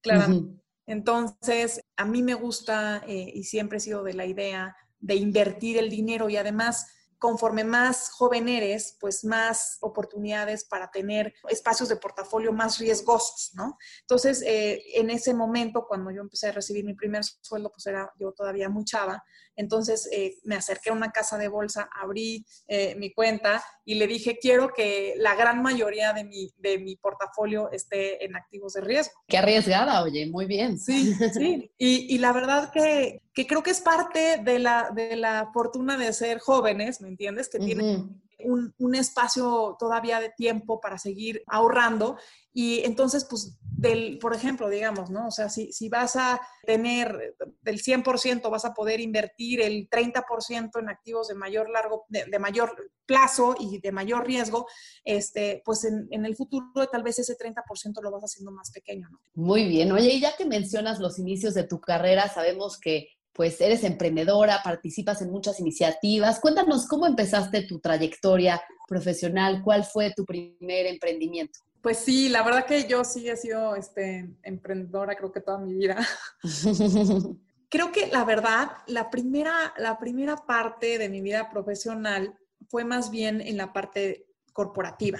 claro. 0.00 0.48
Entonces, 0.86 1.80
a 1.96 2.04
mí 2.04 2.22
me 2.22 2.34
gusta 2.34 3.04
eh, 3.06 3.30
y 3.32 3.44
siempre 3.44 3.78
he 3.78 3.80
sido 3.80 4.02
de 4.02 4.14
la 4.14 4.26
idea 4.26 4.76
de 4.98 5.14
invertir 5.14 5.78
el 5.78 5.88
dinero 5.88 6.28
y 6.28 6.36
además 6.36 6.86
conforme 7.20 7.64
más 7.64 8.08
joven 8.10 8.48
eres, 8.48 8.96
pues 8.98 9.24
más 9.24 9.76
oportunidades 9.82 10.64
para 10.64 10.90
tener 10.90 11.34
espacios 11.48 11.90
de 11.90 11.96
portafolio 11.96 12.50
más 12.52 12.78
riesgosos, 12.78 13.50
¿no? 13.54 13.76
Entonces, 14.00 14.42
eh, 14.42 14.82
en 14.94 15.10
ese 15.10 15.34
momento, 15.34 15.84
cuando 15.86 16.10
yo 16.10 16.22
empecé 16.22 16.48
a 16.48 16.52
recibir 16.52 16.84
mi 16.84 16.94
primer 16.94 17.22
sueldo, 17.22 17.70
pues 17.70 17.86
era 17.86 18.10
yo 18.18 18.32
todavía 18.32 18.70
muy 18.70 18.84
chava, 18.84 19.22
entonces 19.54 20.08
eh, 20.10 20.38
me 20.44 20.56
acerqué 20.56 20.88
a 20.88 20.94
una 20.94 21.10
casa 21.10 21.36
de 21.36 21.48
bolsa, 21.48 21.90
abrí 21.94 22.46
eh, 22.66 22.94
mi 22.96 23.12
cuenta 23.12 23.62
y 23.84 23.96
le 23.96 24.06
dije, 24.06 24.38
quiero 24.40 24.72
que 24.72 25.12
la 25.18 25.34
gran 25.34 25.62
mayoría 25.62 26.14
de 26.14 26.24
mi, 26.24 26.50
de 26.56 26.78
mi 26.78 26.96
portafolio 26.96 27.70
esté 27.70 28.24
en 28.24 28.34
activos 28.34 28.72
de 28.72 28.80
riesgo. 28.80 29.12
Qué 29.28 29.36
arriesgada, 29.36 30.02
oye, 30.02 30.26
muy 30.26 30.46
bien. 30.46 30.78
Sí, 30.78 31.14
sí. 31.34 31.70
Y, 31.78 32.14
y 32.14 32.18
la 32.18 32.32
verdad 32.32 32.70
que, 32.72 33.22
que, 33.40 33.46
creo 33.46 33.62
que 33.62 33.70
es 33.70 33.80
parte 33.80 34.38
de 34.42 34.58
la, 34.58 34.90
de 34.94 35.16
la 35.16 35.50
fortuna 35.52 35.96
de 35.96 36.12
ser 36.12 36.38
jóvenes, 36.38 37.00
¿me 37.00 37.08
entiendes? 37.08 37.48
Que 37.48 37.58
tienen 37.58 38.20
un, 38.44 38.74
un, 38.78 38.94
espacio 38.94 39.76
todavía 39.78 40.20
de 40.20 40.30
tiempo 40.30 40.80
para 40.80 40.98
seguir 40.98 41.42
ahorrando. 41.46 42.18
Y 42.52 42.80
entonces, 42.84 43.24
pues, 43.24 43.56
del, 43.62 44.18
por 44.18 44.34
ejemplo, 44.34 44.68
digamos, 44.68 45.08
¿no? 45.10 45.28
O 45.28 45.30
sea, 45.30 45.48
si, 45.48 45.72
si 45.72 45.88
vas 45.88 46.16
a 46.16 46.40
tener 46.66 47.36
del 47.62 47.80
100%, 47.80 48.50
vas 48.50 48.64
a 48.64 48.74
poder 48.74 49.00
invertir 49.00 49.62
el 49.62 49.88
30% 49.88 50.78
en 50.78 50.88
activos 50.90 51.28
de 51.28 51.34
mayor 51.34 51.70
largo, 51.70 52.04
de, 52.08 52.38
mayor 52.38 52.90
plazo 53.06 53.54
y 53.58 53.78
de 53.78 53.92
mayor 53.92 54.26
riesgo, 54.26 54.66
este, 55.04 55.62
pues 55.64 55.84
en, 55.84 56.08
en, 56.10 56.26
el 56.26 56.36
futuro 56.36 56.88
tal 56.90 57.02
vez 57.02 57.18
ese 57.18 57.36
30% 57.36 58.02
lo 58.02 58.10
vas 58.10 58.22
haciendo 58.22 58.52
más 58.52 58.70
pequeño, 58.70 59.08
¿no? 59.10 59.20
Muy 59.34 59.66
bien. 59.66 59.92
Oye, 59.92 60.10
y 60.10 60.20
ya 60.20 60.36
que 60.36 60.44
mencionas 60.44 60.98
los 60.98 61.18
inicios 61.18 61.54
de 61.54 61.64
tu 61.64 61.80
carrera, 61.80 62.28
sabemos 62.28 62.78
que 62.78 63.08
pues 63.32 63.60
eres 63.60 63.84
emprendedora, 63.84 64.60
participas 64.62 65.22
en 65.22 65.30
muchas 65.30 65.60
iniciativas. 65.60 66.40
Cuéntanos 66.40 66.86
cómo 66.86 67.06
empezaste 67.06 67.62
tu 67.62 67.80
trayectoria 67.80 68.60
profesional, 68.88 69.62
cuál 69.62 69.84
fue 69.84 70.12
tu 70.14 70.24
primer 70.24 70.86
emprendimiento. 70.86 71.60
Pues 71.80 71.98
sí, 71.98 72.28
la 72.28 72.42
verdad 72.42 72.66
que 72.66 72.86
yo 72.86 73.04
sí 73.04 73.28
he 73.28 73.36
sido 73.36 73.74
este, 73.74 74.28
emprendedora, 74.42 75.16
creo 75.16 75.32
que 75.32 75.40
toda 75.40 75.58
mi 75.58 75.74
vida. 75.74 76.06
creo 77.70 77.92
que 77.92 78.08
la 78.08 78.24
verdad, 78.24 78.72
la 78.86 79.08
primera, 79.08 79.72
la 79.78 79.98
primera 79.98 80.36
parte 80.36 80.98
de 80.98 81.08
mi 81.08 81.22
vida 81.22 81.48
profesional 81.48 82.36
fue 82.68 82.84
más 82.84 83.10
bien 83.10 83.40
en 83.40 83.56
la 83.56 83.72
parte 83.72 84.26
corporativa. 84.60 85.18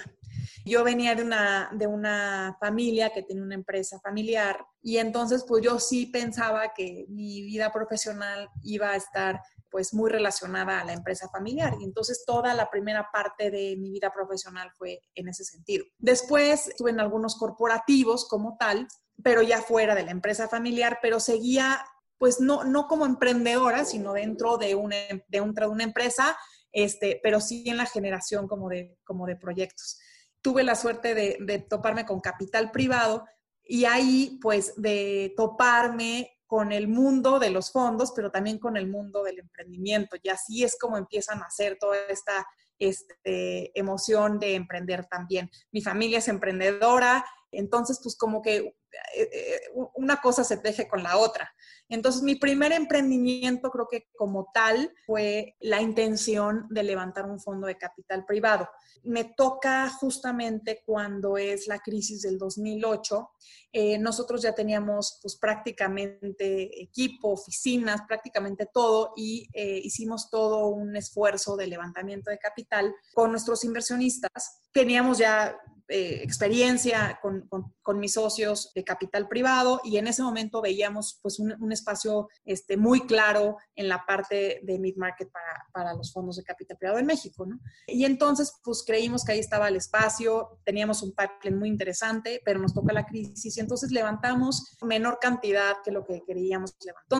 Yo 0.65 0.83
venía 0.83 1.15
de 1.15 1.23
una, 1.23 1.71
de 1.73 1.87
una 1.87 2.55
familia 2.59 3.09
que 3.09 3.23
tenía 3.23 3.41
una 3.41 3.55
empresa 3.55 3.99
familiar 3.99 4.63
y 4.83 4.97
entonces 4.97 5.43
pues 5.47 5.63
yo 5.63 5.79
sí 5.79 6.05
pensaba 6.05 6.73
que 6.75 7.05
mi 7.09 7.41
vida 7.41 7.71
profesional 7.71 8.47
iba 8.61 8.91
a 8.91 8.95
estar 8.95 9.41
pues 9.71 9.95
muy 9.95 10.11
relacionada 10.11 10.79
a 10.79 10.85
la 10.85 10.93
empresa 10.93 11.27
familiar 11.29 11.73
y 11.79 11.85
entonces 11.85 12.23
toda 12.23 12.53
la 12.53 12.69
primera 12.69 13.09
parte 13.11 13.49
de 13.49 13.75
mi 13.77 13.89
vida 13.89 14.13
profesional 14.13 14.69
fue 14.77 15.01
en 15.15 15.27
ese 15.29 15.43
sentido. 15.43 15.85
Después 15.97 16.67
estuve 16.67 16.91
en 16.91 16.99
algunos 16.99 17.35
corporativos 17.37 18.27
como 18.27 18.57
tal, 18.59 18.87
pero 19.23 19.41
ya 19.41 19.63
fuera 19.63 19.95
de 19.95 20.03
la 20.03 20.11
empresa 20.11 20.47
familiar, 20.47 20.99
pero 21.01 21.19
seguía 21.19 21.83
pues 22.19 22.39
no, 22.39 22.63
no 22.63 22.87
como 22.87 23.07
emprendedora, 23.07 23.85
sino 23.85 24.13
dentro 24.13 24.57
de 24.57 24.75
una, 24.75 24.95
de, 24.95 25.23
de 25.27 25.41
una 25.41 25.83
empresa 25.83 26.37
este, 26.71 27.19
pero 27.23 27.41
sí 27.41 27.63
en 27.67 27.77
la 27.77 27.85
generación 27.85 28.47
como 28.47 28.69
de, 28.69 28.97
como 29.03 29.25
de 29.25 29.35
proyectos. 29.35 29.99
Tuve 30.41 30.63
la 30.63 30.75
suerte 30.75 31.13
de, 31.13 31.37
de 31.39 31.59
toparme 31.59 32.05
con 32.05 32.19
capital 32.19 32.71
privado 32.71 33.25
y 33.63 33.85
ahí 33.85 34.39
pues 34.41 34.73
de 34.75 35.33
toparme 35.37 36.31
con 36.51 36.73
el 36.73 36.89
mundo 36.89 37.39
de 37.39 37.49
los 37.49 37.71
fondos, 37.71 38.11
pero 38.13 38.29
también 38.29 38.59
con 38.59 38.75
el 38.75 38.87
mundo 38.87 39.23
del 39.23 39.39
emprendimiento. 39.39 40.17
Y 40.21 40.27
así 40.27 40.63
es 40.63 40.77
como 40.77 40.97
empiezan 40.97 41.41
a 41.41 41.45
hacer 41.45 41.77
toda 41.79 41.95
esta 42.09 42.45
este, 42.77 43.71
emoción 43.79 44.37
de 44.39 44.55
emprender 44.55 45.05
también. 45.05 45.49
Mi 45.71 45.81
familia 45.81 46.17
es 46.17 46.27
emprendedora, 46.27 47.23
entonces 47.51 47.99
pues 48.01 48.15
como 48.15 48.41
que 48.41 48.73
eh, 49.15 49.29
eh, 49.31 49.59
una 49.95 50.21
cosa 50.21 50.43
se 50.43 50.57
teje 50.57 50.87
con 50.87 51.03
la 51.03 51.17
otra. 51.17 51.53
Entonces 51.89 52.21
mi 52.21 52.35
primer 52.35 52.71
emprendimiento 52.71 53.69
creo 53.69 53.87
que 53.89 54.07
como 54.15 54.49
tal 54.53 54.93
fue 55.05 55.55
la 55.59 55.81
intención 55.81 56.67
de 56.69 56.83
levantar 56.83 57.25
un 57.25 57.39
fondo 57.39 57.67
de 57.67 57.77
capital 57.77 58.25
privado. 58.25 58.69
Me 59.03 59.25
toca 59.25 59.89
justamente 59.89 60.83
cuando 60.85 61.37
es 61.37 61.67
la 61.67 61.79
crisis 61.79 62.21
del 62.21 62.37
2008. 62.37 63.29
Eh, 63.73 63.97
nosotros 63.97 64.41
ya 64.41 64.53
teníamos 64.53 65.19
pues 65.21 65.37
prácticamente 65.37 66.81
equipo, 66.81 67.31
oficinas, 67.31 68.01
prácticamente 68.07 68.69
todo 68.71 69.13
y 69.15 69.47
hicimos 69.53 70.29
todo 70.29 70.67
un 70.67 70.95
esfuerzo 70.95 71.55
de 71.55 71.67
levantamiento 71.67 72.29
de 72.29 72.37
capital 72.37 72.93
con 73.13 73.31
nuestros 73.31 73.63
inversionistas. 73.63 74.61
Teníamos 74.71 75.17
ya 75.17 75.57
eh, 75.93 76.21
experiencia 76.23 77.19
con, 77.21 77.49
con, 77.81 77.99
mis 77.99 78.13
socios 78.13 78.71
de 78.73 78.85
capital 78.85 79.27
privado 79.27 79.81
y 79.83 79.97
en 79.97 80.07
ese 80.07 80.23
momento 80.23 80.61
veíamos 80.61 81.19
pues 81.21 81.37
un, 81.37 81.71
espacio 81.71 82.29
este, 82.45 82.77
muy 82.77 83.01
claro 83.01 83.57
en 83.75 83.89
la 83.89 84.05
parte 84.05 84.61
de 84.63 84.79
mid-market 84.79 85.29
para, 85.29 85.65
para, 85.73 85.93
los 85.93 86.13
fondos 86.13 86.37
de 86.37 86.43
capital 86.43 86.77
privado 86.77 86.97
en 86.97 87.05
México. 87.05 87.45
¿no? 87.45 87.59
Y 87.87 88.05
entonces 88.05 88.53
pues 88.63 88.83
creímos 88.87 89.25
que 89.25 89.33
ahí 89.33 89.39
estaba 89.39 89.67
el 89.67 89.75
espacio, 89.75 90.61
teníamos 90.63 91.03
un 91.03 91.11
pipeline 91.11 91.59
muy 91.59 91.67
interesante, 91.67 92.41
pero 92.45 92.59
nos 92.59 92.73
toca 92.73 92.93
la 92.93 93.05
crisis 93.05 93.57
y 93.57 93.59
entonces 93.59 93.91
levantamos 93.91 94.77
menor 94.81 95.19
cantidad 95.19 95.75
que 95.83 95.91
lo 95.91 96.05
que 96.05 96.23
queríamos 96.25 96.73
levantar. 96.85 97.19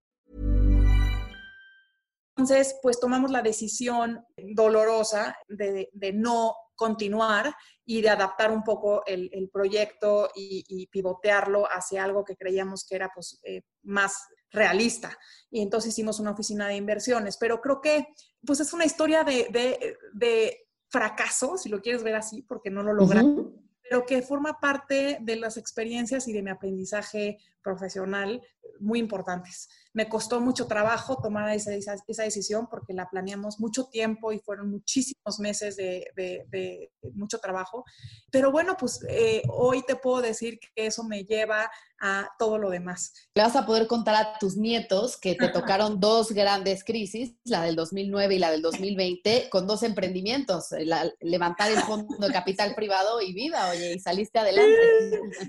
Entonces, 2.41 2.79
pues 2.81 2.99
tomamos 2.99 3.29
la 3.29 3.43
decisión 3.43 4.25
dolorosa 4.55 5.37
de, 5.47 5.89
de 5.93 6.11
no 6.11 6.55
continuar 6.75 7.53
y 7.85 8.01
de 8.01 8.09
adaptar 8.09 8.51
un 8.51 8.63
poco 8.63 9.03
el, 9.05 9.29
el 9.31 9.49
proyecto 9.49 10.29
y, 10.33 10.63
y, 10.67 10.87
pivotearlo 10.87 11.65
hacia 11.67 12.03
algo 12.03 12.23
que 12.23 12.35
creíamos 12.35 12.87
que 12.87 12.95
era 12.95 13.11
pues, 13.13 13.39
eh, 13.43 13.61
más 13.83 14.15
realista. 14.49 15.15
Y 15.51 15.61
entonces 15.61 15.91
hicimos 15.91 16.19
una 16.19 16.31
oficina 16.31 16.67
de 16.67 16.77
inversiones, 16.77 17.37
pero 17.37 17.61
creo 17.61 17.79
que 17.79 18.07
pues 18.43 18.59
es 18.59 18.73
una 18.73 18.85
historia 18.85 19.23
de, 19.23 19.47
de, 19.51 19.97
de 20.13 20.67
fracaso, 20.89 21.57
si 21.57 21.69
lo 21.69 21.79
quieres 21.79 22.01
ver 22.01 22.15
así, 22.15 22.41
porque 22.41 22.71
no 22.71 22.81
lo 22.81 22.93
logramos. 22.93 23.37
Uh 23.37 23.43
-huh 23.43 23.61
pero 23.91 24.05
que 24.05 24.21
forma 24.21 24.57
parte 24.57 25.17
de 25.19 25.35
las 25.35 25.57
experiencias 25.57 26.25
y 26.29 26.31
de 26.31 26.41
mi 26.41 26.49
aprendizaje 26.49 27.39
profesional 27.61 28.41
muy 28.79 28.99
importantes. 28.99 29.69
Me 29.93 30.07
costó 30.07 30.39
mucho 30.39 30.67
trabajo 30.67 31.17
tomar 31.21 31.49
esa, 31.49 31.73
esa, 31.73 31.95
esa 32.07 32.23
decisión 32.23 32.67
porque 32.69 32.93
la 32.93 33.09
planeamos 33.09 33.59
mucho 33.59 33.85
tiempo 33.85 34.31
y 34.31 34.39
fueron 34.39 34.69
muchísimos 34.69 35.39
meses 35.39 35.75
de, 35.75 36.05
de, 36.15 36.45
de 36.49 36.91
mucho 37.13 37.39
trabajo. 37.39 37.83
Pero 38.31 38.51
bueno, 38.51 38.75
pues 38.77 38.99
eh, 39.09 39.43
hoy 39.49 39.83
te 39.85 39.95
puedo 39.95 40.21
decir 40.21 40.59
que 40.59 40.85
eso 40.85 41.03
me 41.03 41.23
lleva 41.23 41.69
a 42.01 42.27
todo 42.39 42.57
lo 42.57 42.69
demás. 42.71 43.13
Le 43.35 43.43
vas 43.43 43.55
a 43.55 43.65
poder 43.65 43.85
contar 43.85 44.15
a 44.15 44.39
tus 44.39 44.57
nietos 44.57 45.17
que 45.17 45.35
te 45.35 45.49
tocaron 45.49 45.99
dos 45.99 46.31
grandes 46.31 46.83
crisis, 46.83 47.35
la 47.45 47.61
del 47.61 47.75
2009 47.75 48.35
y 48.35 48.39
la 48.39 48.49
del 48.49 48.63
2020, 48.63 49.49
con 49.49 49.67
dos 49.67 49.83
emprendimientos, 49.83 50.69
la, 50.79 51.09
levantar 51.19 51.71
el 51.71 51.79
fondo 51.79 52.15
de 52.17 52.33
capital 52.33 52.73
privado 52.75 53.21
y 53.21 53.33
vida, 53.33 53.69
oye, 53.69 53.93
y 53.93 53.99
saliste 53.99 54.39
adelante. 54.39 54.75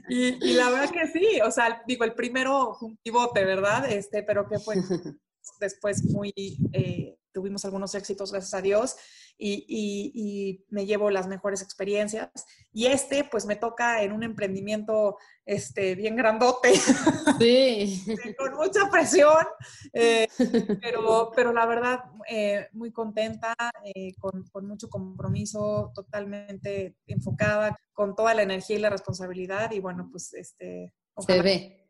Sí, 0.09 0.38
y, 0.40 0.51
y, 0.51 0.55
la 0.55 0.68
verdad 0.68 0.90
que 0.90 1.09
sí, 1.09 1.40
o 1.40 1.51
sea, 1.51 1.83
digo, 1.87 2.05
el 2.05 2.14
primero 2.14 2.75
fue 2.79 2.90
un 2.90 2.99
pivote, 3.12 3.44
¿verdad? 3.44 3.90
Este, 3.90 4.22
pero 4.22 4.48
que 4.48 4.59
fue 4.59 4.77
después 5.61 6.05
muy, 6.05 6.33
eh, 6.72 7.16
tuvimos 7.33 7.64
algunos 7.64 7.94
éxitos, 7.94 8.33
gracias 8.33 8.55
a 8.55 8.62
Dios, 8.62 8.96
y, 9.38 9.64
y, 9.66 10.12
y, 10.14 10.64
me 10.68 10.87
llevo 10.87 11.11
las 11.11 11.27
mejores 11.27 11.62
experiencias. 11.62 12.31
Y 12.72 12.87
este, 12.87 13.25
pues 13.25 13.44
me 13.44 13.57
toca 13.57 14.03
en 14.03 14.12
un 14.12 14.22
emprendimiento 14.22 15.16
este, 15.44 15.94
bien 15.94 16.16
grandote, 16.16 16.72
sí. 17.40 18.05
con 18.38 18.55
mucha 18.55 18.88
presión, 18.90 19.44
eh, 19.92 20.29
pero, 20.81 21.33
pero 21.35 21.53
la 21.53 21.66
verdad, 21.66 22.05
eh, 22.29 22.68
muy 22.72 22.92
contenta, 22.92 23.55
eh, 23.85 24.14
con, 24.18 24.44
con, 24.51 24.66
mucho 24.66 24.88
compromiso, 24.88 25.92
totalmente 25.94 26.96
enfocada, 27.07 27.77
con 27.92 28.14
toda 28.14 28.35
la 28.35 28.42
energía 28.42 28.77
y 28.77 28.81
la 28.81 28.90
responsabilidad. 28.90 29.72
Y 29.72 29.81
bueno, 29.81 30.09
pues 30.11 30.33
este... 30.35 30.94
Ojalá. 31.14 31.37
Se 31.37 31.42
ve. 31.42 31.82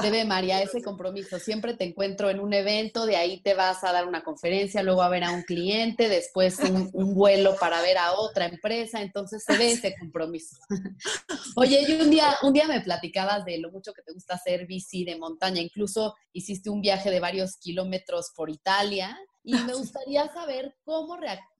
Te 0.00 0.10
ve, 0.10 0.24
María, 0.24 0.62
ese 0.62 0.82
compromiso. 0.82 1.38
Siempre 1.38 1.74
te 1.74 1.84
encuentro 1.84 2.30
en 2.30 2.40
un 2.40 2.52
evento, 2.52 3.06
de 3.06 3.16
ahí 3.16 3.40
te 3.40 3.54
vas 3.54 3.82
a 3.84 3.92
dar 3.92 4.06
una 4.06 4.22
conferencia, 4.22 4.82
luego 4.82 5.02
a 5.02 5.08
ver 5.08 5.24
a 5.24 5.32
un 5.32 5.42
cliente, 5.42 6.08
después 6.08 6.58
un, 6.60 6.90
un 6.92 7.14
vuelo 7.14 7.56
para 7.58 7.80
ver 7.82 7.98
a 7.98 8.12
otra 8.12 8.46
empresa, 8.46 9.02
entonces 9.02 9.42
se 9.44 9.56
ve 9.56 9.72
ese 9.72 9.94
compromiso. 9.98 10.56
Oye, 11.56 11.84
y 11.88 12.00
un 12.00 12.10
día, 12.10 12.36
un 12.42 12.52
día 12.52 12.66
me 12.66 12.80
platicabas 12.80 13.44
de 13.44 13.58
lo 13.58 13.70
mucho 13.70 13.92
que 13.92 14.02
te 14.02 14.12
gusta 14.12 14.34
hacer 14.34 14.66
bici 14.66 15.04
de 15.04 15.16
montaña, 15.16 15.60
incluso 15.60 16.14
hiciste 16.32 16.70
un 16.70 16.80
viaje 16.80 17.10
de 17.10 17.20
varios 17.20 17.56
kilómetros 17.56 18.32
por 18.34 18.50
Italia, 18.50 19.18
y 19.42 19.54
me 19.54 19.74
gustaría 19.74 20.28
saber 20.32 20.76
cómo 20.84 21.16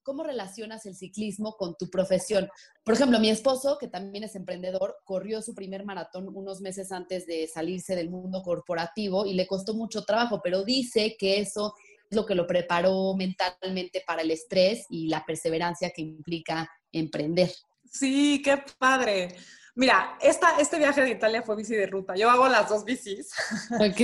¿Cómo 0.09 0.25
relacionas 0.25 0.87
el 0.87 0.97
ciclismo 0.97 1.55
con 1.59 1.77
tu 1.77 1.91
profesión? 1.91 2.49
Por 2.83 2.95
ejemplo, 2.95 3.21
mi 3.21 3.29
esposo, 3.29 3.77
que 3.79 3.89
también 3.89 4.25
es 4.25 4.37
emprendedor, 4.37 4.97
corrió 5.05 5.43
su 5.43 5.55
primer 5.55 5.85
maratón 5.85 6.35
unos 6.35 6.63
meses 6.63 6.93
antes 6.93 7.27
de 7.27 7.47
salirse 7.47 7.95
del 7.95 8.09
mundo 8.09 8.41
corporativo 8.43 9.27
y 9.27 9.35
le 9.35 9.47
costó 9.47 9.75
mucho 9.75 10.05
trabajo, 10.05 10.41
pero 10.43 10.65
dice 10.65 11.15
que 11.19 11.41
eso 11.41 11.75
es 12.11 12.17
lo 12.17 12.25
que 12.25 12.35
lo 12.35 12.47
preparó 12.47 13.15
mentalmente 13.19 14.03
para 14.07 14.23
el 14.23 14.31
estrés 14.31 14.87
y 14.89 15.09
la 15.09 15.27
perseverancia 15.27 15.91
que 15.91 16.01
implica 16.01 16.71
emprender. 16.91 17.53
Sí, 17.85 18.41
qué 18.43 18.65
padre. 18.79 19.37
Mira, 19.79 20.19
esta, 20.21 20.59
este 20.59 20.77
viaje 20.77 21.03
de 21.03 21.11
Italia 21.11 21.41
fue 21.41 21.55
bici 21.55 21.77
de 21.77 21.87
ruta. 21.87 22.17
Yo 22.17 22.29
hago 22.29 22.49
las 22.49 22.69
dos 22.69 22.85
bicis. 22.85 23.31
Ok. 23.75 24.01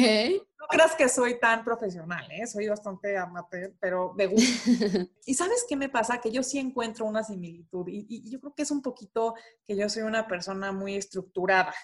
No 0.60 0.68
creas 0.68 0.94
que 0.94 1.08
soy 1.08 1.40
tan 1.40 1.64
profesional, 1.64 2.30
¿eh? 2.30 2.46
Soy 2.46 2.68
bastante 2.68 3.18
amateur, 3.18 3.74
pero 3.80 4.14
me 4.14 4.28
gusta. 4.28 4.70
y 5.26 5.34
¿sabes 5.34 5.66
qué 5.68 5.74
me 5.74 5.88
pasa? 5.88 6.20
Que 6.20 6.30
yo 6.30 6.44
sí 6.44 6.60
encuentro 6.60 7.04
una 7.06 7.24
similitud 7.24 7.88
y, 7.88 8.06
y, 8.08 8.30
yo 8.30 8.40
creo 8.40 8.54
que 8.54 8.62
es 8.62 8.70
un 8.70 8.82
poquito 8.82 9.34
que 9.66 9.76
yo 9.76 9.88
soy 9.88 10.04
una 10.04 10.28
persona 10.28 10.70
muy 10.70 10.94
estructurada 10.94 11.74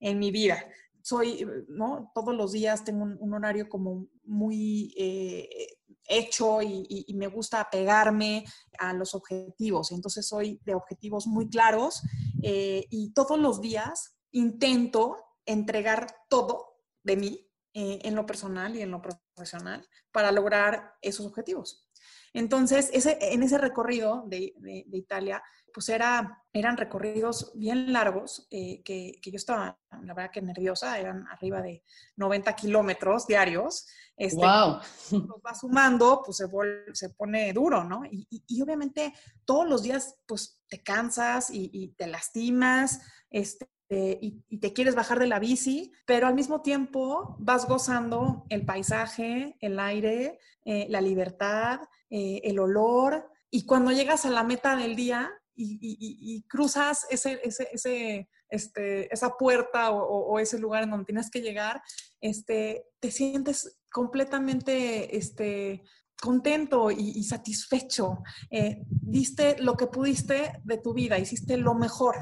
en 0.00 0.18
mi 0.18 0.30
vida. 0.30 0.62
Soy, 1.00 1.48
¿no? 1.68 2.12
Todos 2.14 2.34
los 2.34 2.52
días 2.52 2.84
tengo 2.84 3.04
un, 3.04 3.16
un 3.20 3.32
horario 3.32 3.70
como 3.70 4.06
muy... 4.22 4.92
Eh, 4.98 5.78
hecho 6.10 6.60
y, 6.60 7.06
me 7.14 7.28
gusta 7.28 7.60
apegarme 7.60 8.44
a 8.78 8.92
los 8.92 9.14
objetivos. 9.14 9.92
Entonces 9.92 10.26
soy 10.26 10.60
de 10.64 10.74
objetivos 10.74 11.26
muy 11.26 11.48
claros 11.48 12.02
eh, 12.42 12.86
y 12.90 13.12
todos 13.12 13.38
los 13.38 13.60
días 13.60 14.16
intento 14.32 15.16
entregar 15.46 16.14
todo 16.28 16.76
de 17.02 17.16
mí 17.16 17.50
eh, 17.72 18.00
en 18.02 18.14
lo 18.14 18.26
personal 18.26 18.76
y 18.76 18.82
en 18.82 18.90
lo 18.90 19.00
profesional 19.00 19.86
para 20.12 20.32
lograr 20.32 20.94
esos 21.00 21.26
objetivos. 21.26 21.89
Entonces, 22.32 22.90
ese, 22.92 23.18
en 23.20 23.42
ese 23.42 23.58
recorrido 23.58 24.24
de, 24.26 24.54
de, 24.58 24.84
de 24.86 24.98
Italia, 24.98 25.42
pues 25.72 25.88
era, 25.88 26.42
eran 26.52 26.76
recorridos 26.76 27.52
bien 27.54 27.92
largos, 27.92 28.46
eh, 28.50 28.82
que, 28.84 29.12
que, 29.22 29.30
yo 29.30 29.36
estaba, 29.36 29.78
la 30.02 30.14
verdad 30.14 30.30
que 30.32 30.42
nerviosa, 30.42 30.98
eran 30.98 31.26
arriba 31.28 31.62
de 31.62 31.82
90 32.16 32.54
kilómetros 32.54 33.26
diarios. 33.26 33.86
Este, 34.16 34.44
¡Wow! 34.44 34.80
Los 35.12 35.40
va 35.46 35.54
sumando, 35.54 36.22
pues 36.24 36.38
se, 36.38 36.46
se 36.92 37.10
pone 37.10 37.52
duro, 37.52 37.84
¿no? 37.84 38.04
Y, 38.04 38.26
y, 38.30 38.44
y, 38.46 38.62
obviamente 38.62 39.12
todos 39.44 39.68
los 39.68 39.82
días, 39.82 40.16
pues 40.26 40.60
te 40.68 40.82
cansas 40.82 41.50
y, 41.50 41.70
y 41.72 41.88
te 41.94 42.06
lastimas, 42.06 43.00
este, 43.30 43.68
y, 43.90 44.58
te 44.58 44.72
quieres 44.72 44.94
bajar 44.94 45.18
de 45.18 45.26
la 45.26 45.40
bici, 45.40 45.92
pero 46.06 46.28
al 46.28 46.34
mismo 46.34 46.62
tiempo 46.62 47.36
vas 47.40 47.66
gozando 47.66 48.44
el 48.48 48.64
paisaje, 48.64 49.56
el 49.60 49.80
aire, 49.80 50.38
eh, 50.64 50.86
la 50.88 51.00
libertad, 51.00 51.80
eh, 52.10 52.40
el 52.44 52.58
olor, 52.58 53.30
y 53.50 53.66
cuando 53.66 53.90
llegas 53.90 54.24
a 54.24 54.30
la 54.30 54.44
meta 54.44 54.76
del 54.76 54.96
día 54.96 55.30
y, 55.54 56.42
cruzas 56.48 57.06
ese, 57.10 57.40
ese, 57.44 58.28
este, 58.48 59.12
esa 59.12 59.36
puerta 59.36 59.90
o, 59.90 60.38
ese 60.38 60.58
lugar 60.58 60.84
en 60.84 60.90
donde 60.90 61.04
tienes 61.04 61.30
que 61.30 61.42
llegar, 61.42 61.82
este, 62.20 62.86
te 62.98 63.10
sientes 63.10 63.78
completamente 63.90 65.16
este, 65.16 65.82
contento 66.20 66.90
y, 66.90 67.22
satisfecho. 67.24 68.22
Eh, 68.50 68.82
diste 68.88 69.56
lo 69.58 69.76
que 69.76 69.86
pudiste 69.86 70.60
de 70.64 70.78
tu 70.78 70.92
vida, 70.92 71.18
hiciste 71.18 71.56
lo 71.56 71.74
mejor. 71.74 72.16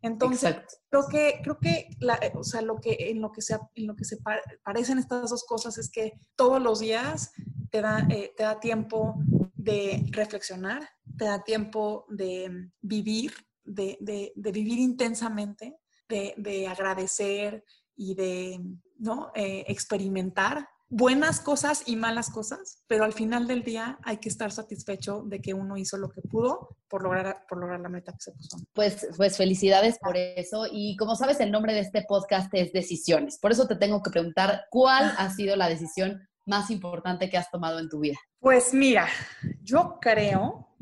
Entonces, 0.00 0.56
creo 0.88 1.06
que, 1.08 1.40
creo 1.42 1.58
que, 1.58 1.88
eh, 2.00 2.32
o 2.34 2.44
sea, 2.44 2.62
lo 2.62 2.80
que, 2.80 2.96
en, 2.98 3.20
lo 3.20 3.32
que 3.32 3.42
se, 3.42 3.58
en 3.74 3.86
lo 3.86 3.96
que 3.96 4.04
se 4.04 4.18
parecen 4.62 4.98
estas 4.98 5.30
dos 5.30 5.44
cosas 5.44 5.76
es 5.78 5.90
que 5.90 6.12
todos 6.36 6.62
los 6.62 6.80
días 6.80 7.32
te 7.70 7.82
da, 7.82 8.06
eh, 8.10 8.32
te 8.36 8.44
da 8.44 8.60
tiempo 8.60 9.16
de 9.54 10.06
reflexionar, 10.10 10.88
te 11.18 11.26
da 11.26 11.42
tiempo 11.42 12.06
de 12.08 12.70
vivir, 12.80 13.32
de, 13.64 13.98
de, 14.00 14.32
de 14.34 14.52
vivir 14.52 14.78
intensamente, 14.78 15.76
de, 16.08 16.34
de, 16.36 16.66
agradecer 16.66 17.64
y 17.94 18.14
de 18.14 18.60
¿no? 18.98 19.30
experimentar 19.34 20.66
buenas 20.90 21.40
cosas 21.40 21.84
y 21.86 21.96
malas 21.96 22.30
cosas, 22.30 22.82
pero 22.88 23.04
al 23.04 23.12
final 23.12 23.46
del 23.46 23.62
día 23.62 23.98
hay 24.02 24.18
que 24.18 24.28
estar 24.28 24.50
satisfecho 24.50 25.22
de 25.24 25.40
que 25.40 25.54
uno 25.54 25.76
hizo 25.76 25.96
lo 25.96 26.10
que 26.10 26.20
pudo 26.20 26.76
por 26.88 27.02
lograr, 27.02 27.46
por 27.48 27.58
lograr 27.58 27.80
la 27.80 27.88
meta 27.88 28.12
que 28.12 28.18
se 28.18 28.32
puso. 28.32 28.58
Pues, 28.72 29.08
pues 29.16 29.36
felicidades 29.36 29.98
por 29.98 30.16
eso. 30.16 30.66
Y 30.70 30.96
como 30.96 31.14
sabes, 31.14 31.38
el 31.40 31.52
nombre 31.52 31.72
de 31.72 31.80
este 31.80 32.04
podcast 32.06 32.52
es 32.52 32.72
Decisiones. 32.72 33.38
Por 33.38 33.52
eso 33.52 33.66
te 33.66 33.76
tengo 33.76 34.02
que 34.02 34.10
preguntar, 34.10 34.64
¿cuál 34.68 35.14
ha 35.16 35.30
sido 35.30 35.54
la 35.54 35.68
decisión 35.68 36.28
más 36.44 36.70
importante 36.70 37.30
que 37.30 37.38
has 37.38 37.50
tomado 37.50 37.78
en 37.78 37.88
tu 37.88 38.00
vida? 38.00 38.18
Pues 38.40 38.74
mira, 38.74 39.06
yo 39.62 39.98
creo 40.00 40.74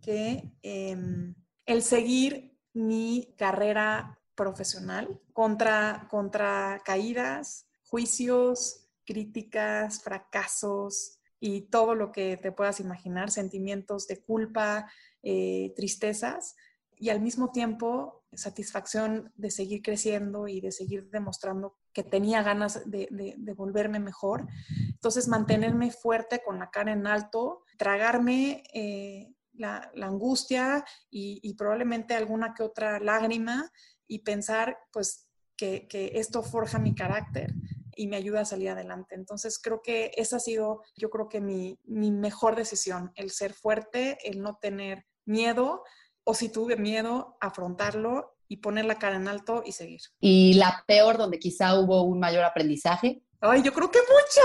que 0.00 0.52
em, 0.62 1.34
el 1.66 1.82
seguir 1.82 2.56
mi 2.72 3.34
carrera 3.36 4.20
profesional 4.36 5.20
contra, 5.32 6.06
contra 6.08 6.80
caídas, 6.84 7.66
juicios, 7.84 8.83
críticas, 9.04 10.02
fracasos 10.02 11.18
y 11.40 11.62
todo 11.62 11.94
lo 11.94 12.10
que 12.10 12.36
te 12.36 12.52
puedas 12.52 12.80
imaginar, 12.80 13.30
sentimientos 13.30 14.06
de 14.06 14.22
culpa, 14.22 14.90
eh, 15.22 15.72
tristezas 15.76 16.56
y 16.96 17.10
al 17.10 17.20
mismo 17.20 17.50
tiempo 17.50 18.24
satisfacción 18.32 19.32
de 19.36 19.50
seguir 19.50 19.82
creciendo 19.82 20.48
y 20.48 20.60
de 20.60 20.72
seguir 20.72 21.08
demostrando 21.10 21.76
que 21.92 22.02
tenía 22.02 22.42
ganas 22.42 22.82
de, 22.90 23.54
volverme 23.56 24.00
mejor. 24.00 24.46
Entonces, 24.90 25.28
mantenerme 25.28 25.90
fuerte 25.90 26.42
con 26.44 26.58
la 26.58 26.70
cara 26.70 26.92
en 26.92 27.06
alto, 27.06 27.62
tragarme 27.78 28.64
eh, 28.72 29.32
la, 29.52 29.90
angustia 30.02 30.84
y, 31.10 31.54
probablemente 31.54 32.14
alguna 32.14 32.54
que 32.54 32.62
otra 32.62 32.98
lágrima 32.98 33.70
y 34.06 34.20
pensar, 34.20 34.78
pues, 34.92 35.28
que, 35.56 35.86
que 35.86 36.12
esto 36.14 36.42
forja 36.42 36.80
mi 36.80 36.94
carácter 36.94 37.54
y 37.96 38.06
me 38.06 38.16
ayuda 38.16 38.40
a 38.40 38.44
salir 38.44 38.70
adelante. 38.70 39.14
Entonces 39.14 39.58
creo 39.58 39.82
que 39.82 40.12
esa 40.16 40.36
ha 40.36 40.40
sido, 40.40 40.82
yo 40.96 41.10
creo 41.10 41.28
que 41.28 41.40
mi, 41.40 41.78
mi 41.84 42.10
mejor 42.10 42.56
decisión, 42.56 43.12
el 43.14 43.30
ser 43.30 43.54
fuerte, 43.54 44.18
el 44.24 44.40
no 44.40 44.58
tener 44.60 45.06
miedo 45.24 45.82
o 46.24 46.34
si 46.34 46.48
tuve 46.48 46.76
miedo, 46.76 47.36
afrontarlo 47.40 48.36
y 48.48 48.58
poner 48.58 48.84
la 48.84 48.98
cara 48.98 49.16
en 49.16 49.28
alto 49.28 49.62
y 49.64 49.72
seguir. 49.72 50.00
¿Y 50.20 50.54
la 50.54 50.84
peor 50.86 51.18
donde 51.18 51.38
quizá 51.38 51.78
hubo 51.78 52.02
un 52.02 52.18
mayor 52.18 52.44
aprendizaje? 52.44 53.22
Ay, 53.46 53.62
yo 53.62 53.74
creo 53.74 53.90
que 53.90 53.98
muchas, 54.00 54.44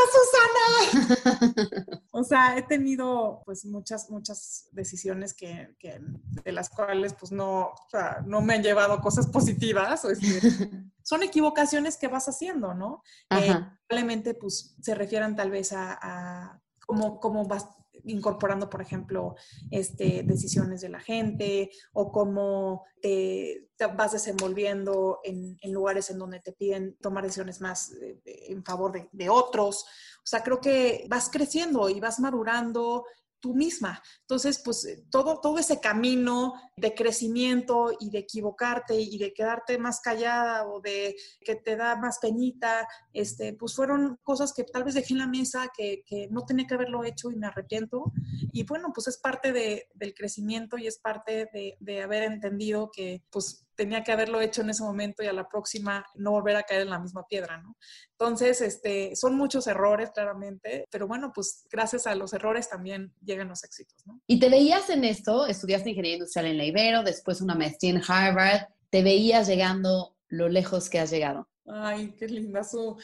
Susana. 0.92 2.04
o 2.12 2.24
sea, 2.24 2.58
he 2.58 2.64
tenido 2.64 3.42
pues 3.46 3.64
muchas, 3.64 4.10
muchas 4.10 4.68
decisiones 4.74 5.34
que, 5.34 5.74
que 5.80 6.02
de 6.44 6.52
las 6.52 6.70
cuales 6.70 7.14
pues 7.14 7.32
no, 7.32 7.68
o 7.68 7.90
sea, 7.90 8.22
no 8.26 8.42
me 8.42 8.56
han 8.56 8.64
llevado 8.64 9.00
cosas 9.00 9.28
positivas. 9.28 10.04
O 10.04 10.10
son 11.04 11.24
equivocaciones 11.24 11.96
que 11.96 12.10
vas 12.10 12.28
haciendo, 12.28 12.74
¿no? 12.74 13.02
Eh, 13.30 13.56
probablemente 13.88 14.34
pues 14.34 14.76
se 14.82 14.94
refieran 14.96 15.38
tal 15.38 15.50
vez 15.50 15.72
a, 15.72 15.98
a 16.02 16.62
cómo, 16.86 17.22
cómo 17.22 17.46
vas 17.46 17.68
incorporando, 18.06 18.70
por 18.70 18.82
ejemplo, 18.82 19.36
este, 19.72 20.24
decisiones 20.24 20.82
de 20.82 20.90
la 20.90 21.00
gente 21.00 21.72
o 21.94 22.12
cómo 22.12 22.86
te, 23.02 23.70
vas 23.96 24.12
desenvolviendo 24.12 25.20
en, 25.24 25.58
lugares 25.72 26.10
en 26.10 26.20
donde 26.20 26.40
te 26.40 26.52
piden 26.52 26.98
tomar 27.02 27.24
decisiones 27.24 27.62
más 27.62 27.94
eh, 28.02 28.20
en 28.26 28.64
favor 28.64 28.92
de, 28.92 29.10
de, 29.12 29.30
otros. 29.30 29.86
O 30.24 30.28
sea, 30.30 30.44
creo 30.44 30.60
que 30.60 31.06
vas 31.10 31.30
creciendo 31.30 31.90
y 31.90 32.00
vas 32.00 32.20
madurando 32.20 33.06
tú 33.40 33.54
misma. 33.54 34.02
Entonces, 34.22 34.62
pues 34.64 34.86
eh, 34.86 35.04
todo, 35.10 35.40
todo 35.40 35.58
ese 35.58 35.80
camino 35.80 36.54
de 36.76 36.94
crecimiento 36.94 37.92
y 38.00 38.10
de 38.10 38.20
equivocarte 38.20 39.00
y 39.00 39.18
de 39.18 39.34
quedarte 39.34 39.78
más 39.78 40.02
callada 40.02 40.68
o 40.68 40.82
de 40.82 41.16
que 41.42 41.56
te 41.56 41.76
da 41.76 41.96
más 41.96 42.20
penita, 42.20 42.88
este, 43.14 43.54
pues 43.54 43.76
fueron 43.76 44.20
cosas 44.24 44.54
que 44.54 44.64
tal 44.64 44.84
vez 44.84 44.94
dejé 44.94 45.14
en 45.14 45.20
la 45.20 45.28
mesa 45.28 45.72
que, 45.76 46.04
que 46.06 46.28
no 46.30 46.46
tenía 46.46 46.68
que 46.68 46.76
haberlo 46.76 47.04
hecho 47.04 47.32
y 47.32 47.36
me 47.36 47.48
arrepiento. 47.48 48.12
Y 48.52 48.64
bueno, 48.64 48.92
pues 48.94 49.08
es 49.08 49.18
parte 49.18 49.52
de, 49.52 49.88
del 49.94 50.14
crecimiento 50.14 50.78
y 50.78 50.88
es 50.88 50.98
parte 50.98 51.50
de, 51.54 51.78
de 51.80 52.02
haber 52.02 52.24
entendido 52.24 52.90
que 52.92 53.24
pues 53.30 53.66
tenía 53.80 54.04
que 54.04 54.12
haberlo 54.12 54.42
hecho 54.42 54.62
en 54.62 54.72
ese 54.72 54.84
momento 54.84 55.24
y 55.24 55.28
a 55.28 55.32
la 55.32 55.48
próxima 55.48 56.06
no 56.16 56.32
volver 56.32 56.58
a 56.58 56.64
caer 56.64 56.82
en 56.82 56.90
la 56.90 57.00
misma 57.00 57.26
piedra, 57.26 57.62
¿no? 57.62 57.78
Entonces, 58.12 58.60
este, 58.60 59.16
son 59.16 59.38
muchos 59.38 59.68
errores, 59.68 60.12
claramente, 60.14 60.86
pero 60.92 61.08
bueno, 61.08 61.32
pues 61.34 61.66
gracias 61.72 62.06
a 62.06 62.14
los 62.14 62.34
errores 62.34 62.68
también 62.68 63.14
llegan 63.24 63.48
los 63.48 63.64
éxitos, 63.64 63.96
¿no? 64.06 64.20
¿Y 64.28 64.38
te 64.38 64.50
veías 64.50 64.90
en 64.90 65.06
esto? 65.06 65.46
Estudiaste 65.46 65.92
ingeniería 65.92 66.18
industrial 66.18 66.48
en 66.48 66.58
la 66.58 66.66
Ibero, 66.66 67.04
después 67.04 67.40
una 67.40 67.56
maestría 67.56 67.92
en 67.92 68.02
Harvard. 68.06 68.68
¿Te 68.90 69.02
veías 69.02 69.48
llegando 69.48 70.18
lo 70.28 70.50
lejos 70.50 70.90
que 70.90 71.00
has 71.00 71.10
llegado? 71.10 71.48
Ay, 71.66 72.14
qué 72.20 72.28
linda 72.28 72.66
su... 72.66 72.98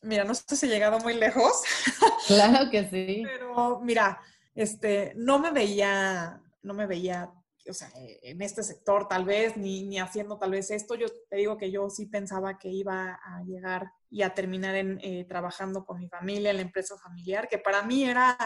Mira, 0.00 0.24
no 0.24 0.34
sé 0.34 0.56
si 0.56 0.64
he 0.64 0.70
llegado 0.70 0.98
muy 1.00 1.12
lejos. 1.12 1.52
Claro 2.26 2.70
que 2.70 2.88
sí. 2.88 3.22
Pero 3.24 3.80
mira, 3.80 4.20
este, 4.54 5.12
no 5.16 5.40
me 5.40 5.50
veía, 5.50 6.40
no 6.62 6.74
me 6.74 6.86
veía 6.86 7.28
o 7.70 7.74
sea, 7.74 7.88
eh, 7.96 8.20
en 8.22 8.42
este 8.42 8.62
sector 8.62 9.08
tal 9.08 9.24
vez, 9.24 9.56
ni, 9.56 9.84
ni, 9.84 9.98
haciendo 9.98 10.38
tal 10.38 10.50
vez 10.50 10.70
esto. 10.70 10.94
Yo 10.94 11.06
te 11.28 11.36
digo 11.36 11.56
que 11.56 11.70
yo 11.70 11.88
sí 11.88 12.06
pensaba 12.06 12.58
que 12.58 12.68
iba 12.68 13.18
a 13.22 13.42
llegar 13.44 13.92
y 14.10 14.22
a 14.22 14.34
terminar 14.34 14.74
en, 14.74 14.98
eh, 15.02 15.24
trabajando 15.28 15.84
con 15.84 15.98
mi 15.98 16.08
familia, 16.08 16.50
en 16.50 16.56
la 16.56 16.62
empresa 16.62 16.96
familiar, 16.98 17.48
que 17.48 17.58
para 17.58 17.82
mí 17.82 18.04
era 18.04 18.36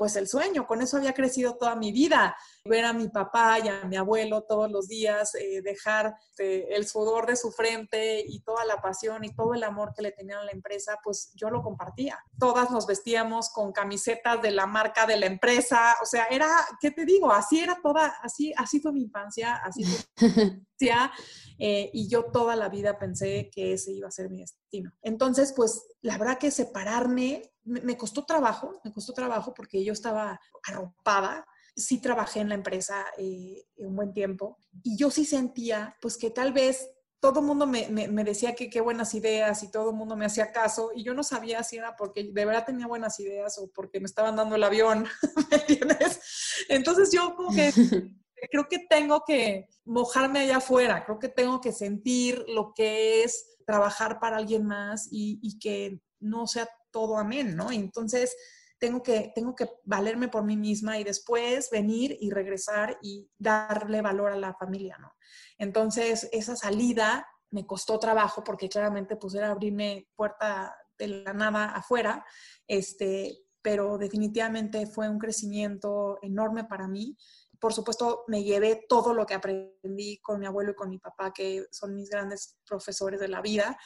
pues 0.00 0.16
el 0.16 0.28
sueño, 0.28 0.66
con 0.66 0.80
eso 0.80 0.96
había 0.96 1.12
crecido 1.12 1.58
toda 1.58 1.76
mi 1.76 1.92
vida, 1.92 2.34
ver 2.64 2.86
a 2.86 2.94
mi 2.94 3.10
papá 3.10 3.58
y 3.62 3.68
a 3.68 3.84
mi 3.84 3.98
abuelo 3.98 4.44
todos 4.44 4.70
los 4.70 4.88
días, 4.88 5.34
eh, 5.34 5.60
dejar 5.60 6.14
este, 6.30 6.74
el 6.74 6.86
sudor 6.86 7.26
de 7.26 7.36
su 7.36 7.52
frente 7.52 8.24
y 8.26 8.40
toda 8.40 8.64
la 8.64 8.80
pasión 8.80 9.24
y 9.24 9.34
todo 9.34 9.52
el 9.52 9.62
amor 9.62 9.92
que 9.94 10.00
le 10.00 10.12
tenían 10.12 10.38
a 10.38 10.44
la 10.44 10.52
empresa, 10.52 10.96
pues 11.04 11.34
yo 11.34 11.50
lo 11.50 11.60
compartía. 11.60 12.18
Todas 12.38 12.70
nos 12.70 12.86
vestíamos 12.86 13.50
con 13.50 13.72
camisetas 13.72 14.40
de 14.40 14.52
la 14.52 14.64
marca 14.64 15.04
de 15.04 15.18
la 15.18 15.26
empresa, 15.26 15.94
o 16.02 16.06
sea, 16.06 16.28
era, 16.30 16.48
¿qué 16.80 16.90
te 16.90 17.04
digo? 17.04 17.30
Así 17.30 17.60
era 17.60 17.78
toda, 17.82 18.06
así, 18.22 18.54
así 18.56 18.80
fue 18.80 18.92
mi 18.92 19.02
infancia, 19.02 19.56
así 19.56 19.84
fue 19.84 20.16
eh, 21.58 21.90
y 21.92 22.08
yo 22.08 22.24
toda 22.32 22.56
la 22.56 22.70
vida 22.70 22.98
pensé 22.98 23.50
que 23.52 23.74
ese 23.74 23.92
iba 23.92 24.08
a 24.08 24.10
ser 24.10 24.30
mi 24.30 24.40
destino. 24.40 24.59
Entonces, 25.02 25.52
pues 25.54 25.82
la 26.02 26.18
verdad 26.18 26.38
que 26.38 26.50
separarme 26.50 27.42
me, 27.64 27.96
costó 27.96 28.24
trabajo, 28.24 28.80
me 28.84 28.92
costó 28.92 29.12
trabajo 29.12 29.54
porque 29.54 29.84
yo 29.84 29.92
estaba 29.92 30.40
arropada. 30.64 31.46
Sí 31.76 32.00
trabajé 32.00 32.40
en 32.40 32.48
la 32.48 32.56
empresa 32.56 33.06
eh, 33.16 33.64
un 33.76 33.96
buen 33.96 34.12
tiempo 34.12 34.58
y 34.82 34.96
yo 34.96 35.10
sí 35.10 35.24
sentía 35.24 35.96
pues 36.00 36.16
que 36.16 36.30
tal 36.30 36.52
vez 36.52 36.90
todo 37.20 37.40
el 37.40 37.46
mundo 37.46 37.66
me, 37.66 37.88
me, 37.88 38.24
decía 38.24 38.54
que 38.54 38.70
qué 38.70 38.80
buenas 38.80 39.14
ideas 39.14 39.62
y 39.62 39.70
todo 39.70 39.90
el 39.90 39.96
mundo 39.96 40.16
me 40.16 40.24
hacía 40.24 40.52
caso 40.52 40.90
y 40.94 41.04
yo 41.04 41.12
no 41.12 41.22
sabía 41.22 41.62
si 41.62 41.76
era 41.76 41.94
porque 41.94 42.24
de 42.24 42.44
verdad 42.46 42.64
tenía 42.64 42.86
buenas 42.86 43.20
ideas 43.20 43.58
o 43.58 43.70
porque 43.74 44.00
me 44.00 44.06
estaban 44.06 44.36
dando 44.36 44.56
el 44.56 44.64
avión, 44.64 45.06
¿me 45.50 45.56
entiendes? 45.58 46.20
Entonces 46.68 47.10
yo 47.12 47.36
como 47.36 47.54
que 47.54 47.70
creo 48.50 48.66
que 48.68 48.86
tengo 48.88 49.22
que 49.26 49.68
mojarme 49.84 50.40
allá 50.40 50.56
afuera, 50.56 51.04
creo 51.04 51.18
que 51.18 51.28
tengo 51.28 51.60
que 51.60 51.72
sentir 51.72 52.42
lo 52.48 52.72
que 52.74 53.22
es 53.22 53.58
trabajar 53.70 54.18
para 54.18 54.36
alguien 54.36 54.66
más 54.66 55.08
y, 55.12 55.58
que 55.60 56.02
no 56.18 56.48
sea 56.48 56.68
todo 56.90 57.18
amén, 57.18 57.54
¿no? 57.54 57.70
Entonces, 57.70 58.36
tengo 58.80 59.00
que, 59.00 59.30
tengo 59.32 59.54
que 59.54 59.68
valerme 59.84 60.26
por 60.26 60.42
mí 60.42 60.56
misma 60.56 60.98
y 60.98 61.04
después 61.04 61.70
venir 61.70 62.16
y 62.20 62.30
regresar 62.30 62.98
y 63.00 63.30
darle 63.38 64.02
valor 64.02 64.32
a 64.32 64.36
la 64.36 64.54
familia, 64.54 64.96
¿no? 64.98 65.12
Entonces, 65.56 66.28
esa 66.32 66.56
salida 66.56 67.24
me 67.50 67.64
costó 67.64 67.98
trabajo 68.00 68.42
porque 68.42 68.68
claramente 68.68 69.14
pues 69.14 69.34
era 69.34 69.50
abrirme 69.50 70.08
puerta 70.16 70.74
de 70.98 71.08
la 71.08 71.32
nada 71.32 71.66
afuera, 71.66 72.24
este, 72.66 73.38
pero 73.62 73.98
definitivamente 73.98 74.86
fue 74.86 75.08
un 75.08 75.18
crecimiento 75.18 76.18
enorme 76.22 76.64
para 76.64 76.88
mí 76.88 77.16
por 77.60 77.72
supuesto, 77.74 78.24
me 78.26 78.42
llevé 78.42 78.86
todo 78.88 79.12
lo 79.14 79.26
que 79.26 79.34
aprendí 79.34 80.18
con 80.22 80.40
mi 80.40 80.46
abuelo 80.46 80.72
y 80.72 80.74
con 80.74 80.90
mi 80.90 80.98
papá, 80.98 81.32
que 81.32 81.66
son 81.70 81.94
mis 81.94 82.08
grandes 82.08 82.58
profesores 82.66 83.20
de 83.20 83.28
la 83.28 83.40
vida. 83.42 83.78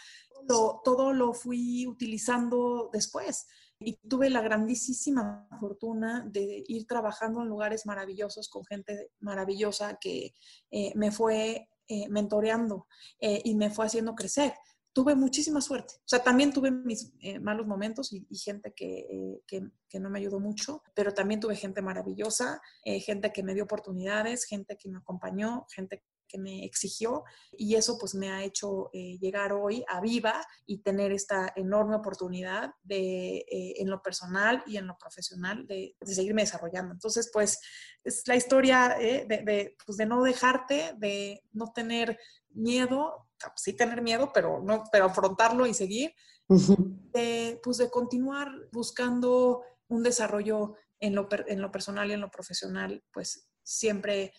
todo 0.47 1.13
lo 1.13 1.33
fui 1.33 1.87
utilizando 1.87 2.91
después 2.93 3.47
y 3.79 3.97
tuve 4.09 4.31
la 4.31 4.41
grandísima 4.41 5.49
fortuna 5.61 6.25
de 6.27 6.65
ir 6.67 6.87
trabajando 6.87 7.43
en 7.43 7.49
lugares 7.49 7.87
maravillosos 7.87 8.49
con 8.49 8.65
gente 8.65 9.11
maravillosa 9.21 9.99
que 10.01 10.35
eh, 10.71 10.93
me 10.95 11.11
fue 11.11 11.69
eh, 11.89 12.09
mentoreando 12.09 12.87
eh, 13.21 13.43
y 13.45 13.55
me 13.55 13.71
fue 13.71 13.87
haciendo 13.87 14.15
crecer. 14.15 14.55
Tuve 14.95 15.15
muchísima 15.15 15.61
suerte. 15.61 15.95
O 15.99 16.07
sea, 16.07 16.23
también 16.23 16.53
tuve 16.53 16.71
mis 16.71 17.13
malos 17.43 17.67
momentos 17.67 18.13
y, 18.13 18.27
gente 18.39 18.73
que, 18.75 19.43
que, 19.47 19.69
que, 19.89 20.01
no 20.01 20.09
me 20.09 20.21
ayudó 20.21 20.41
mucho, 20.41 20.83
pero 20.95 21.13
también 21.13 21.41
tuve 21.41 21.57
gente 21.57 21.83
maravillosa, 21.83 22.63
gente 22.85 23.33
que 23.33 23.43
me 23.43 23.55
dio 23.55 23.65
oportunidades, 23.65 24.45
gente 24.45 24.77
que 24.77 24.89
me 24.89 24.99
acompañó, 24.99 25.67
gente 25.75 26.05
que 26.35 26.39
me 26.39 26.65
exigió 26.65 27.25
y 27.53 27.77
eso 27.77 27.97
pues 27.99 28.15
me 28.15 28.31
ha 28.31 28.43
hecho 28.43 28.91
eh, 28.93 29.19
llegar 29.21 29.53
hoy 29.53 29.85
a 29.89 30.01
Viva 30.01 30.45
y 30.67 30.79
tener 30.79 31.13
esta 31.13 31.53
enorme 31.55 31.97
oportunidad 31.97 32.71
de, 32.83 33.37
eh, 33.39 33.75
en 33.79 33.89
lo 33.89 34.03
personal 34.03 34.63
y 34.67 34.77
en 34.77 34.87
lo 34.87 34.97
profesional 34.99 35.67
de, 35.67 35.95
de, 36.01 36.15
seguirme 36.15 36.43
desarrollando. 36.43 36.93
Entonces 36.93 37.31
pues 37.33 37.61
es 38.03 38.27
la 38.27 38.37
historia 38.37 38.97
eh, 39.01 39.27
de, 39.29 39.77
pues, 39.85 39.97
de 39.97 40.07
no 40.07 40.23
dejarte, 40.23 40.95
de 40.99 41.43
no 41.53 41.73
tener 41.73 42.19
miedo, 42.51 43.29
sí 43.57 43.75
tener 43.75 44.03
miedo, 44.03 44.31
pero, 44.33 44.61
no, 44.63 44.85
pero 44.91 45.07
afrontarlo 45.07 45.67
y 45.67 45.75
seguir, 45.75 46.15
pues 46.47 46.69
de 47.79 47.91
continuar 47.91 48.49
buscando 48.73 49.63
un 49.89 50.03
desarrollo 50.03 50.75
en 51.01 51.15
lo, 51.15 51.29
en 51.47 51.61
lo 51.61 51.71
personal 51.71 52.11
y 52.11 52.15
en 52.15 52.21
lo 52.21 52.31
profesional, 52.31 53.03
pues 53.13 53.49
siempre 53.63 54.33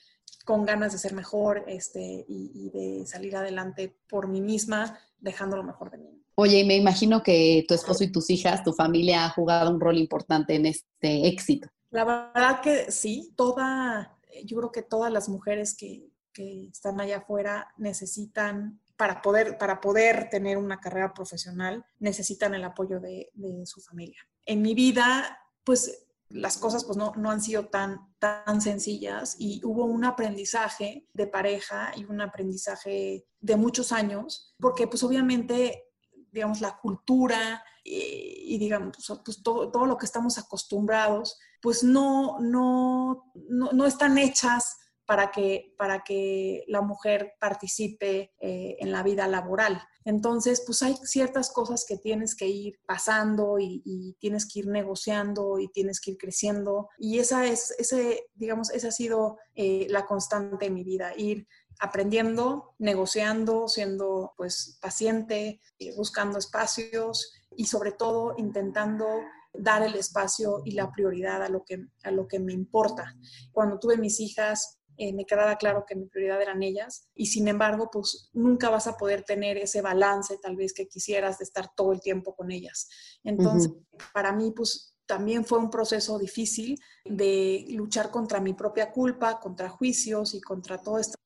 con 0.45 0.65
ganas 0.65 0.91
de 0.91 0.99
ser 0.99 1.13
mejor 1.13 1.63
este, 1.67 2.25
y, 2.27 2.69
de 2.71 3.05
salir 3.05 3.35
adelante 3.35 3.97
por 4.07 4.27
mí 4.27 4.41
misma, 4.41 4.99
dejando 5.19 5.57
lo 5.57 5.63
mejor 5.63 5.91
de 5.91 5.97
mí. 5.97 6.23
Oye, 6.35 6.63
me 6.65 6.75
imagino 6.75 7.23
que 7.23 7.65
tu 7.67 7.73
esposo 7.73 8.03
y 8.03 8.11
tus 8.11 8.29
hijas, 8.29 8.63
tu 8.63 8.73
familia 8.73 9.25
ha 9.25 9.29
jugado 9.29 9.71
un 9.71 9.79
rol 9.79 9.97
importante 9.97 10.55
en 10.55 10.65
este 10.65 11.27
éxito. 11.27 11.69
La 11.89 12.03
verdad 12.03 12.61
que 12.61 12.91
sí, 12.91 13.33
toda, 13.35 14.17
yo 14.43 14.57
creo 14.57 14.71
que 14.71 14.83
todas 14.83 15.11
las 15.11 15.29
mujeres 15.29 15.75
que, 15.75 16.09
que 16.33 16.67
están 16.67 16.99
allá 16.99 17.17
afuera 17.17 17.73
necesitan 17.77 18.81
para 18.97 19.21
poder, 19.21 19.57
para 19.57 19.81
poder 19.81 20.29
tener 20.29 20.57
una 20.57 20.79
carrera 20.79 21.13
profesional, 21.13 21.85
necesitan 21.99 22.53
el 22.53 22.63
apoyo 22.63 22.99
de, 22.99 23.29
su 23.65 23.81
familia. 23.81 24.19
En 24.45 24.61
mi 24.61 24.73
vida, 24.73 25.39
pues 25.63 26.07
las 26.29 26.57
cosas 26.57 26.85
pues 26.85 26.97
no, 26.97 27.13
no, 27.15 27.29
han 27.29 27.41
sido 27.41 27.67
tan, 27.67 28.13
tan 28.19 28.61
sencillas 28.61 29.35
y 29.37 29.61
hubo 29.63 29.85
un 29.85 30.05
aprendizaje 30.05 31.07
de 31.13 31.27
pareja 31.27 31.91
y 31.95 32.05
un 32.05 32.21
aprendizaje 32.21 33.27
de 33.39 33.55
muchos 33.57 33.91
años, 33.91 34.55
porque 34.59 34.87
pues 34.87 35.03
obviamente, 35.03 35.91
digamos, 36.31 36.61
la 36.61 36.77
cultura 36.77 37.63
y, 37.83 38.57
digamos, 38.57 38.97
pues 39.23 39.43
todo, 39.43 39.71
todo, 39.71 39.85
lo 39.85 39.97
que 39.97 40.07
estamos 40.07 40.39
acostumbrados, 40.39 41.37
pues 41.61 41.83
no, 41.83 42.39
no, 42.39 43.31
no, 43.47 43.71
no 43.71 43.85
están 43.85 44.17
hechas 44.17 44.77
para 45.05 45.31
que, 45.31 45.73
para 45.77 46.03
que 46.03 46.63
la 46.67 46.81
mujer 46.81 47.33
participe 47.39 48.33
eh, 48.39 48.77
en 48.79 48.91
la 48.91 49.03
vida 49.03 49.27
laboral. 49.27 49.81
Entonces, 50.03 50.63
pues 50.65 50.83
hay 50.83 50.95
ciertas 51.03 51.51
cosas 51.51 51.85
que 51.87 51.97
tienes 51.97 52.35
que 52.35 52.47
ir 52.47 52.79
pasando 52.85 53.57
y, 53.59 54.15
tienes 54.19 54.51
que 54.51 54.59
ir 54.59 54.67
negociando 54.67 55.59
y 55.59 55.67
tienes 55.69 55.99
que 55.99 56.11
ir 56.11 56.17
creciendo. 56.17 56.89
Y 56.97 57.19
esa 57.19 57.45
es, 57.45 57.71
ese, 57.77 58.27
digamos, 58.35 58.71
esa 58.71 58.89
ha 58.89 58.91
sido 58.91 59.37
eh, 59.55 59.87
la 59.89 60.05
constante 60.05 60.67
en 60.67 60.73
mi 60.73 60.83
vida, 60.83 61.13
ir 61.17 61.47
aprendiendo, 61.79 62.75
negociando, 62.77 63.67
siendo 63.67 64.33
pues 64.37 64.77
paciente, 64.81 65.61
eh, 65.79 65.95
buscando 65.95 66.37
espacios 66.37 67.33
y 67.55 67.65
sobre 67.65 67.91
todo 67.91 68.35
intentando 68.37 69.07
dar 69.53 69.83
el 69.83 69.95
espacio 69.95 70.61
y 70.65 70.71
la 70.71 70.91
prioridad 70.91 71.41
a 71.43 71.49
lo 71.49 71.63
que, 71.63 71.85
a 72.03 72.11
lo 72.11 72.27
que 72.27 72.39
me 72.39 72.53
importa. 72.53 73.15
Cuando 73.51 73.79
tuve 73.79 73.97
mis 73.97 74.19
hijas, 74.19 74.74
eh, 74.97 75.13
me 75.13 75.25
quedaba 75.25 75.57
claro 75.57 75.85
que 75.87 75.95
mi 75.95 76.07
prioridad 76.07 76.41
eran 76.41 76.63
ellas 76.63 77.07
y 77.13 77.27
sin 77.27 77.47
embargo, 77.47 77.89
pues 77.91 78.29
nunca 78.33 78.69
vas 78.69 78.87
a 78.87 78.97
poder 78.97 79.23
tener 79.23 79.57
ese 79.57 79.81
balance 79.81 80.37
tal 80.41 80.55
vez 80.55 80.73
que 80.73 80.87
quisieras 80.87 81.37
de 81.37 81.43
estar 81.43 81.69
todo 81.75 81.93
el 81.93 82.01
tiempo 82.01 82.35
con 82.35 82.51
ellas. 82.51 82.89
Entonces, 83.23 83.71
para 84.13 84.31
mí, 84.31 84.51
pues 84.55 84.95
también 85.05 85.45
fue 85.45 85.59
un 85.59 85.69
proceso 85.69 86.17
difícil 86.17 86.79
de 87.03 87.65
luchar 87.69 88.09
contra 88.09 88.39
mi 88.39 88.53
propia 88.53 88.91
culpa, 88.91 89.39
contra 89.39 89.69
juicios 89.69 90.33
y 90.33 90.41
contra 90.41 90.81
todo 90.81 90.97
esto, 90.97 91.17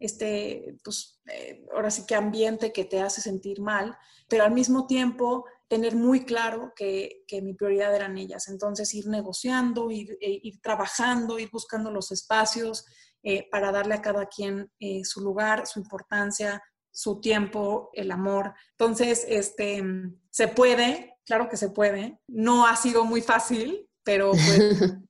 este, 0.00 0.76
pues 0.82 1.20
eh, 1.26 1.64
ahora 1.74 1.90
sí 1.90 2.04
que 2.06 2.14
ambiente 2.14 2.72
que 2.72 2.84
te 2.84 3.00
hace 3.00 3.20
sentir 3.20 3.60
mal, 3.60 3.96
pero 4.28 4.44
al 4.44 4.52
mismo 4.52 4.86
tiempo 4.86 5.44
tener 5.68 5.94
muy 5.94 6.24
claro 6.24 6.72
que, 6.74 7.24
que 7.26 7.42
mi 7.42 7.54
prioridad 7.54 7.94
eran 7.94 8.16
ellas. 8.16 8.48
Entonces 8.48 8.92
ir 8.94 9.06
negociando, 9.06 9.90
ir, 9.90 10.16
eh, 10.20 10.40
ir 10.42 10.60
trabajando, 10.60 11.38
ir 11.38 11.50
buscando 11.52 11.90
los 11.90 12.10
espacios, 12.10 12.86
eh, 13.22 13.48
para 13.50 13.72
darle 13.72 13.94
a 13.94 14.02
cada 14.02 14.26
quien 14.26 14.70
eh, 14.78 15.04
su 15.04 15.20
lugar, 15.20 15.66
su 15.66 15.80
importancia, 15.80 16.62
su 16.90 17.20
tiempo, 17.20 17.90
el 17.92 18.10
amor. 18.10 18.54
Entonces, 18.72 19.24
este, 19.28 19.82
se 20.30 20.48
puede, 20.48 21.16
claro 21.24 21.48
que 21.48 21.56
se 21.56 21.70
puede. 21.70 22.20
No 22.26 22.66
ha 22.66 22.76
sido 22.76 23.04
muy 23.04 23.22
fácil, 23.22 23.88
pero 24.02 24.32
pues, 24.32 24.38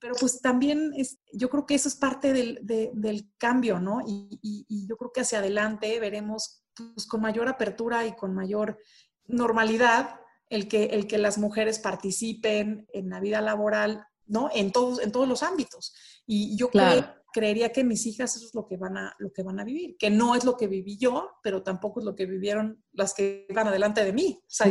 pero 0.00 0.14
pues 0.18 0.40
también 0.40 0.92
es, 0.96 1.18
yo 1.32 1.50
creo 1.50 1.66
que 1.66 1.74
eso 1.74 1.88
es 1.88 1.96
parte 1.96 2.32
del, 2.32 2.58
del 2.62 3.30
cambio, 3.38 3.78
¿no? 3.78 4.00
Y, 4.06 4.38
y, 4.42 4.86
yo 4.86 4.96
creo 4.96 5.12
que 5.12 5.20
hacia 5.20 5.38
adelante 5.38 6.00
veremos 6.00 6.62
pues, 6.74 7.06
con 7.06 7.20
mayor 7.20 7.48
apertura 7.48 8.06
y 8.06 8.16
con 8.16 8.34
mayor 8.34 8.78
normalidad 9.26 10.20
el 10.48 10.66
que, 10.66 10.86
el 10.86 11.06
que 11.06 11.18
las 11.18 11.38
mujeres 11.38 11.78
participen 11.78 12.86
en 12.92 13.10
la 13.10 13.20
vida 13.20 13.40
laboral, 13.40 14.04
¿no? 14.26 14.50
En 14.52 14.72
todos, 14.72 15.00
en 15.00 15.12
todos 15.12 15.28
los 15.28 15.42
ámbitos. 15.42 15.94
Y 16.26 16.56
yo 16.56 16.70
creo 16.70 17.19
creería 17.32 17.72
que 17.72 17.84
mis 17.84 18.06
hijas 18.06 18.36
eso 18.36 18.46
es 18.46 18.54
lo 18.54 18.66
que 18.66 18.76
van 18.76 18.96
a, 18.96 19.14
lo 19.18 19.32
que 19.32 19.42
van 19.42 19.60
a 19.60 19.64
vivir, 19.64 19.96
que 19.98 20.10
no 20.10 20.34
es 20.34 20.44
lo 20.44 20.56
que 20.56 20.66
viví 20.66 20.96
yo, 20.98 21.30
pero 21.42 21.62
tampoco 21.62 22.00
es 22.00 22.06
lo 22.06 22.14
que 22.14 22.26
vivieron 22.26 22.84
las 22.92 23.14
que 23.14 23.46
van 23.54 23.68
adelante 23.68 24.04
de 24.04 24.12
mí. 24.12 24.38
O 24.42 24.46
sea, 24.46 24.66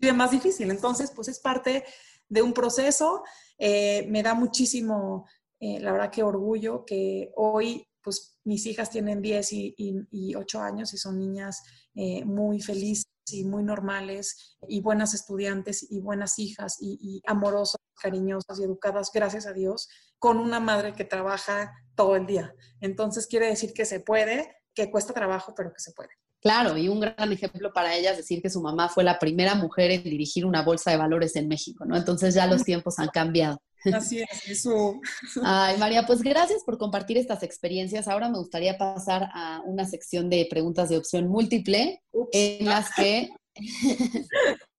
es 0.00 0.14
más 0.14 0.30
difícil. 0.30 0.70
Entonces, 0.70 1.12
pues 1.14 1.28
es 1.28 1.40
parte 1.40 1.84
de 2.28 2.42
un 2.42 2.52
proceso. 2.52 3.22
Eh, 3.58 4.06
me 4.08 4.22
da 4.22 4.34
muchísimo, 4.34 5.26
eh, 5.60 5.80
la 5.80 5.92
verdad 5.92 6.10
que 6.10 6.22
orgullo 6.22 6.84
que 6.84 7.30
hoy, 7.36 7.86
pues 8.02 8.38
mis 8.44 8.66
hijas 8.66 8.90
tienen 8.90 9.22
10 9.22 9.52
y, 9.52 9.74
y, 10.10 10.34
8 10.34 10.60
años 10.60 10.92
y 10.92 10.98
son 10.98 11.18
niñas 11.18 11.62
eh, 11.94 12.24
muy 12.24 12.60
felices 12.60 13.06
y 13.30 13.44
muy 13.44 13.62
normales 13.62 14.58
y 14.68 14.82
buenas 14.82 15.14
estudiantes 15.14 15.86
y 15.90 16.00
buenas 16.00 16.38
hijas 16.38 16.76
y, 16.80 16.98
y 17.00 17.22
amorosas, 17.26 17.80
cariñosas 17.98 18.60
y 18.60 18.64
educadas, 18.64 19.10
gracias 19.14 19.46
a 19.46 19.54
Dios, 19.54 19.88
con 20.18 20.38
una 20.38 20.60
madre 20.60 20.92
que 20.92 21.04
trabaja 21.04 21.72
todo 21.94 22.16
el 22.16 22.26
día. 22.26 22.54
Entonces 22.80 23.26
quiere 23.26 23.46
decir 23.46 23.72
que 23.72 23.84
se 23.84 24.00
puede, 24.00 24.56
que 24.74 24.90
cuesta 24.90 25.12
trabajo, 25.12 25.54
pero 25.56 25.72
que 25.72 25.80
se 25.80 25.92
puede. 25.92 26.10
Claro, 26.44 26.76
y 26.76 26.88
un 26.88 27.00
gran 27.00 27.32
ejemplo 27.32 27.72
para 27.72 27.94
ellas 27.96 28.18
decir 28.18 28.42
que 28.42 28.50
su 28.50 28.60
mamá 28.60 28.90
fue 28.90 29.02
la 29.02 29.18
primera 29.18 29.54
mujer 29.54 29.90
en 29.90 30.04
dirigir 30.04 30.44
una 30.44 30.62
bolsa 30.62 30.90
de 30.90 30.98
valores 30.98 31.36
en 31.36 31.48
México, 31.48 31.86
¿no? 31.86 31.96
Entonces 31.96 32.34
ya 32.34 32.46
los 32.46 32.64
tiempos 32.64 32.98
han 32.98 33.08
cambiado. 33.08 33.62
Así 33.94 34.20
es, 34.20 34.48
eso. 34.48 35.00
Ay, 35.42 35.78
María, 35.78 36.04
pues 36.04 36.20
gracias 36.20 36.62
por 36.64 36.76
compartir 36.76 37.16
estas 37.16 37.42
experiencias. 37.42 38.08
Ahora 38.08 38.28
me 38.28 38.36
gustaría 38.36 38.76
pasar 38.76 39.30
a 39.32 39.62
una 39.64 39.86
sección 39.86 40.28
de 40.28 40.46
preguntas 40.50 40.90
de 40.90 40.98
opción 40.98 41.28
múltiple 41.28 42.02
en 42.32 42.66
las 42.66 42.94
que 42.94 43.30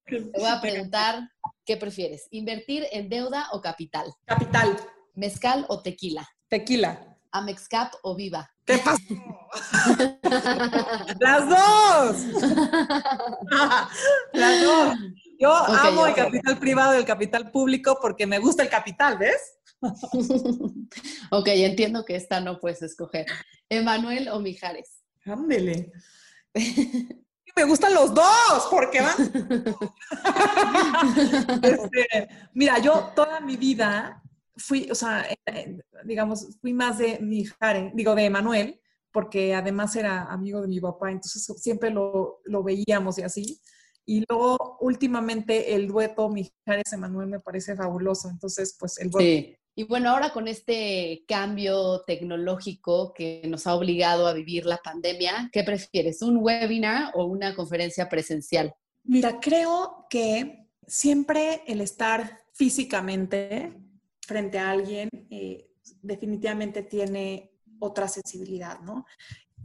te 0.06 0.20
voy 0.20 0.48
a 0.48 0.62
preguntar 0.62 1.30
qué 1.66 1.78
prefieres, 1.78 2.28
invertir 2.30 2.86
en 2.92 3.10
deuda 3.10 3.48
o 3.54 3.62
capital. 3.62 4.14
Capital. 4.26 4.78
¿Mezcal 5.16 5.66
o 5.70 5.82
tequila? 5.82 6.28
Tequila. 6.50 7.18
¿Amexcap 7.32 7.94
o 8.04 8.16
Viva? 8.16 8.52
¿Qué 8.66 8.78
pasó? 8.80 9.02
Las 11.20 11.50
dos. 11.50 12.18
Las 14.34 14.64
dos. 14.64 14.98
Yo 15.40 15.54
amo 15.54 16.08
el 16.08 16.16
capital 16.16 16.60
privado 16.60 16.96
y 16.96 16.98
el 16.98 17.06
capital 17.06 17.52
público 17.52 17.98
porque 18.02 18.28
me 18.28 18.40
gusta 18.40 18.64
el 18.64 18.70
capital, 18.70 19.18
¿ves? 19.18 19.60
ok, 21.32 21.48
entiendo 21.48 22.04
que 22.06 22.16
esta 22.16 22.40
no 22.42 22.60
puedes 22.60 22.82
escoger. 22.82 23.28
¿Emanuel 23.70 24.30
o 24.30 24.40
Mijares? 24.40 25.04
Ándele. 25.26 25.92
me 27.56 27.64
gustan 27.66 27.94
los 27.94 28.14
dos, 28.14 28.68
porque 28.70 29.02
van. 29.02 29.16
Este, 31.62 32.28
mira, 32.54 32.80
yo 32.80 33.12
toda 33.16 33.40
mi 33.40 33.56
vida 33.58 34.22
fui, 34.58 34.88
o 34.90 34.96
sea, 34.96 35.26
eh, 35.30 35.38
eh, 35.46 35.78
digamos, 36.06 36.58
fui 36.62 36.74
más 36.74 36.98
de 36.98 37.20
mi 37.20 37.46
digo, 37.94 38.16
de 38.16 38.26
Emanuel, 38.26 38.82
porque 39.12 39.54
además 39.54 39.96
era 39.96 40.24
amigo 40.24 40.62
de 40.62 40.68
mi 40.68 40.80
papá, 40.80 41.12
entonces 41.12 41.46
siempre 41.62 41.90
lo, 41.90 42.42
lo 42.46 42.64
veíamos 42.64 43.18
y 43.18 43.24
así. 43.24 43.62
Y 44.06 44.24
luego, 44.30 44.78
últimamente, 44.82 45.74
el 45.74 45.88
dueto 45.88 46.30
Mijares 46.30 46.94
Emanuel 46.94 47.28
me 47.28 47.40
parece 47.40 47.76
fabuloso. 47.76 48.30
Entonces, 48.30 48.76
pues 48.80 49.00
el 49.00 49.10
dueto 49.10 49.58
Y 49.74 49.84
bueno, 49.84 50.12
ahora 50.12 50.32
con 50.32 50.48
este 50.48 51.26
cambio 51.28 52.04
tecnológico 52.06 53.14
que 53.14 53.42
nos 53.48 53.66
ha 53.66 53.74
obligado 53.74 54.28
a 54.28 54.34
vivir 54.34 54.66
la 54.66 54.78
pandemia, 54.78 55.50
¿qué 55.52 55.64
prefieres, 55.64 56.22
un 56.22 56.38
webinar 56.38 57.12
o 57.16 57.26
una 57.26 57.56
conferencia 57.56 58.08
presencial? 58.08 58.76
Mira, 59.04 59.40
creo 59.40 60.06
que 60.10 60.68
siempre 60.88 61.64
el 61.66 61.82
estar 61.82 62.42
físicamente 62.54 63.74
frente 64.26 64.60
a 64.60 64.72
alguien 64.72 65.10
eh, 65.30 65.70
definitivamente 66.02 66.84
tiene 66.84 67.52
otra 67.80 68.08
sensibilidad, 68.08 68.80
¿no? 68.80 69.06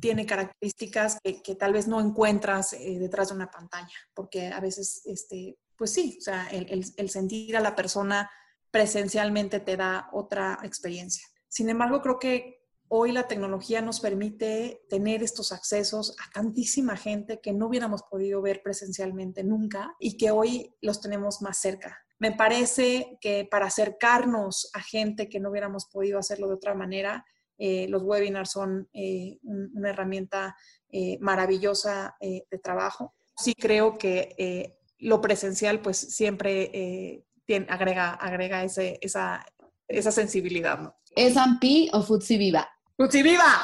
Tiene 0.01 0.27
características 0.27 1.19
que, 1.23 1.55
tal 1.55 1.73
vez 1.73 1.87
no 1.87 2.01
encuentras 2.01 2.73
eh, 2.73 2.99
detrás 2.99 3.29
de 3.29 3.35
una 3.35 3.51
pantalla, 3.51 3.95
porque 4.15 4.49
a 4.49 4.61
veces, 4.61 5.03
este, 5.05 5.59
pues 5.77 5.93
sí, 5.93 6.17
o 6.19 6.23
sea, 6.23 6.49
el 6.49 7.11
sentir 7.11 7.57
a 7.57 7.61
la 7.61 7.75
persona 7.75 8.31
presencialmente 8.71 9.61
te 9.61 9.77
da 9.77 10.09
otra 10.13 10.59
experiencia. 10.63 11.27
Sin 11.49 11.69
embargo, 11.69 12.01
creo 12.01 12.19
que 12.19 12.61
hoy 12.89 13.13
la 13.13 13.29
tecnología 13.29 13.83
nos 13.83 14.01
permite 14.01 14.85
tener 14.89 15.23
estos 15.23 15.53
accesos 15.53 16.17
a 16.19 16.31
tantísima 16.33 16.97
gente 16.97 17.41
que 17.41 17.53
no 17.53 17.69
hubiéramos 17.69 18.03
podido 18.03 18.43
ver 18.43 18.63
presencialmente 18.63 19.45
nunca 19.45 19.95
y 19.99 20.17
que 20.17 20.31
hoy 20.31 20.75
los 20.81 21.01
tenemos 21.01 21.43
más 21.43 21.59
cerca. 21.59 21.99
Me 22.21 22.33
parece 22.33 23.19
que 23.21 23.49
para 23.51 23.67
acercarnos 23.67 24.71
a 24.75 24.81
gente 24.81 25.29
que 25.29 25.41
no 25.41 25.51
hubiéramos 25.51 25.87
podido 25.87 26.19
hacerlo 26.19 26.49
de 26.49 26.55
otra 26.55 26.75
manera, 26.75 27.25
eh, 27.59 27.87
los 27.89 28.03
webinars 28.03 28.51
son 28.51 28.89
eh, 28.93 29.39
una 29.43 29.91
herramienta 29.91 30.55
eh, 30.91 31.19
maravillosa 31.21 32.15
de 32.21 32.59
trabajo. 32.63 33.15
Sí 33.37 33.55
creo 33.55 33.97
que 33.97 34.77
lo 34.99 35.23
presencial 35.23 35.81
pues 35.81 35.97
siempre 35.97 37.25
agrega, 37.69 38.13
agrega 38.13 38.65
ese, 38.65 38.99
esa, 39.01 39.45
esa 39.89 40.13
sensibilidad, 40.13 40.79
¿no? 40.79 40.95
¿Es 41.17 41.37
Ampi 41.39 41.89
o 41.93 42.03
Futsi 42.03 42.37
Viva? 42.37 42.69
¡Futsi 42.97 43.23
Viva! 43.23 43.63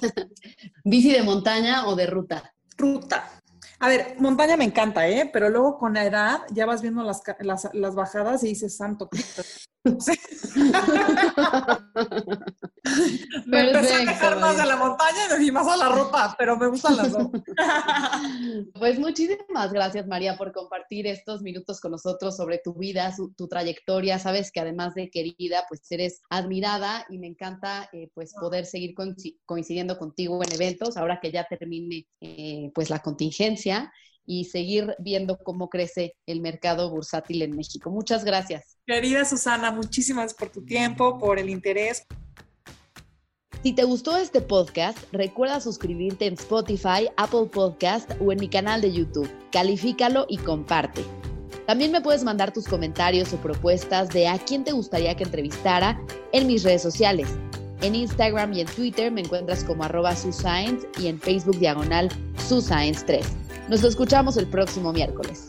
¿Bici 0.84 1.12
de 1.12 1.22
montaña 1.22 1.86
o 1.86 1.94
de 1.94 2.06
ruta? 2.06 2.54
Ruta. 2.76 3.42
A 3.78 3.88
ver, 3.88 4.16
montaña 4.18 4.56
me 4.56 4.64
encanta, 4.64 5.06
¿eh? 5.08 5.28
Pero 5.32 5.50
luego 5.50 5.78
con 5.78 5.94
la 5.94 6.04
edad 6.04 6.40
ya 6.50 6.66
vas 6.66 6.82
viendo 6.82 7.02
las, 7.02 7.22
las, 7.40 7.68
las 7.74 7.94
bajadas 7.94 8.42
y 8.44 8.48
dices, 8.48 8.76
santo 8.76 9.08
Cristo. 9.08 9.42
me 13.46 13.60
empecé 13.60 13.94
a 13.94 13.98
dejar 14.04 14.40
más 14.40 14.56
de 14.56 14.66
la 14.66 14.76
montaña 14.76 15.20
y 15.40 15.52
más 15.52 15.68
a 15.68 15.76
la 15.76 15.88
ropa, 15.90 16.34
pero 16.36 16.56
me 16.56 16.66
gustan 16.66 16.96
las 16.96 17.12
dos. 17.12 17.28
pues 18.74 18.98
muchísimas 18.98 19.72
gracias, 19.72 20.08
María, 20.08 20.36
por 20.36 20.52
compartir 20.52 21.06
estos 21.06 21.42
minutos 21.42 21.80
con 21.80 21.92
nosotros 21.92 22.36
sobre 22.36 22.58
tu 22.58 22.74
vida, 22.74 23.14
tu 23.36 23.46
trayectoria. 23.46 24.18
Sabes 24.18 24.50
que 24.50 24.58
además 24.60 24.94
de 24.94 25.08
querida, 25.08 25.64
pues 25.68 25.82
eres 25.90 26.20
admirada 26.30 27.06
y 27.08 27.18
me 27.18 27.28
encanta 27.28 27.88
eh, 27.92 28.10
pues 28.12 28.34
poder 28.34 28.66
seguir 28.66 28.92
coincidiendo 29.44 29.98
contigo 29.98 30.42
en 30.42 30.52
eventos 30.52 30.96
ahora 30.96 31.20
que 31.22 31.30
ya 31.30 31.44
termine 31.44 32.08
eh, 32.20 32.72
pues 32.74 32.90
la 32.90 32.98
contingencia 32.98 33.65
y 34.26 34.44
seguir 34.44 34.94
viendo 34.98 35.38
cómo 35.38 35.68
crece 35.70 36.16
el 36.26 36.40
mercado 36.40 36.90
bursátil 36.90 37.42
en 37.42 37.56
México. 37.56 37.90
Muchas 37.90 38.24
gracias. 38.24 38.76
Querida 38.86 39.24
Susana, 39.24 39.70
muchísimas 39.70 40.34
por 40.34 40.50
tu 40.50 40.64
tiempo, 40.64 41.18
por 41.18 41.38
el 41.38 41.48
interés. 41.48 42.04
Si 43.62 43.72
te 43.72 43.84
gustó 43.84 44.16
este 44.16 44.40
podcast, 44.40 44.98
recuerda 45.12 45.60
suscribirte 45.60 46.26
en 46.26 46.34
Spotify, 46.34 47.08
Apple 47.16 47.46
Podcast 47.52 48.10
o 48.20 48.30
en 48.30 48.38
mi 48.38 48.48
canal 48.48 48.80
de 48.80 48.92
YouTube. 48.92 49.30
Califícalo 49.50 50.26
y 50.28 50.38
comparte. 50.38 51.02
También 51.66 51.90
me 51.90 52.00
puedes 52.00 52.22
mandar 52.22 52.52
tus 52.52 52.66
comentarios 52.66 53.32
o 53.32 53.38
propuestas 53.38 54.08
de 54.10 54.28
a 54.28 54.38
quién 54.38 54.62
te 54.62 54.70
gustaría 54.70 55.16
que 55.16 55.24
entrevistara 55.24 56.00
en 56.32 56.46
mis 56.46 56.62
redes 56.62 56.82
sociales. 56.82 57.28
En 57.82 57.96
Instagram 57.96 58.52
y 58.52 58.60
en 58.60 58.68
Twitter 58.68 59.10
me 59.10 59.22
encuentras 59.22 59.64
como 59.64 59.82
arroba 59.82 60.14
suscience 60.14 60.86
y 61.00 61.08
en 61.08 61.20
Facebook 61.20 61.58
diagonal 61.58 62.08
suscience3. 62.48 63.45
Nos 63.68 63.82
escuchamos 63.82 64.36
el 64.36 64.46
próximo 64.46 64.92
miércoles. 64.92 65.48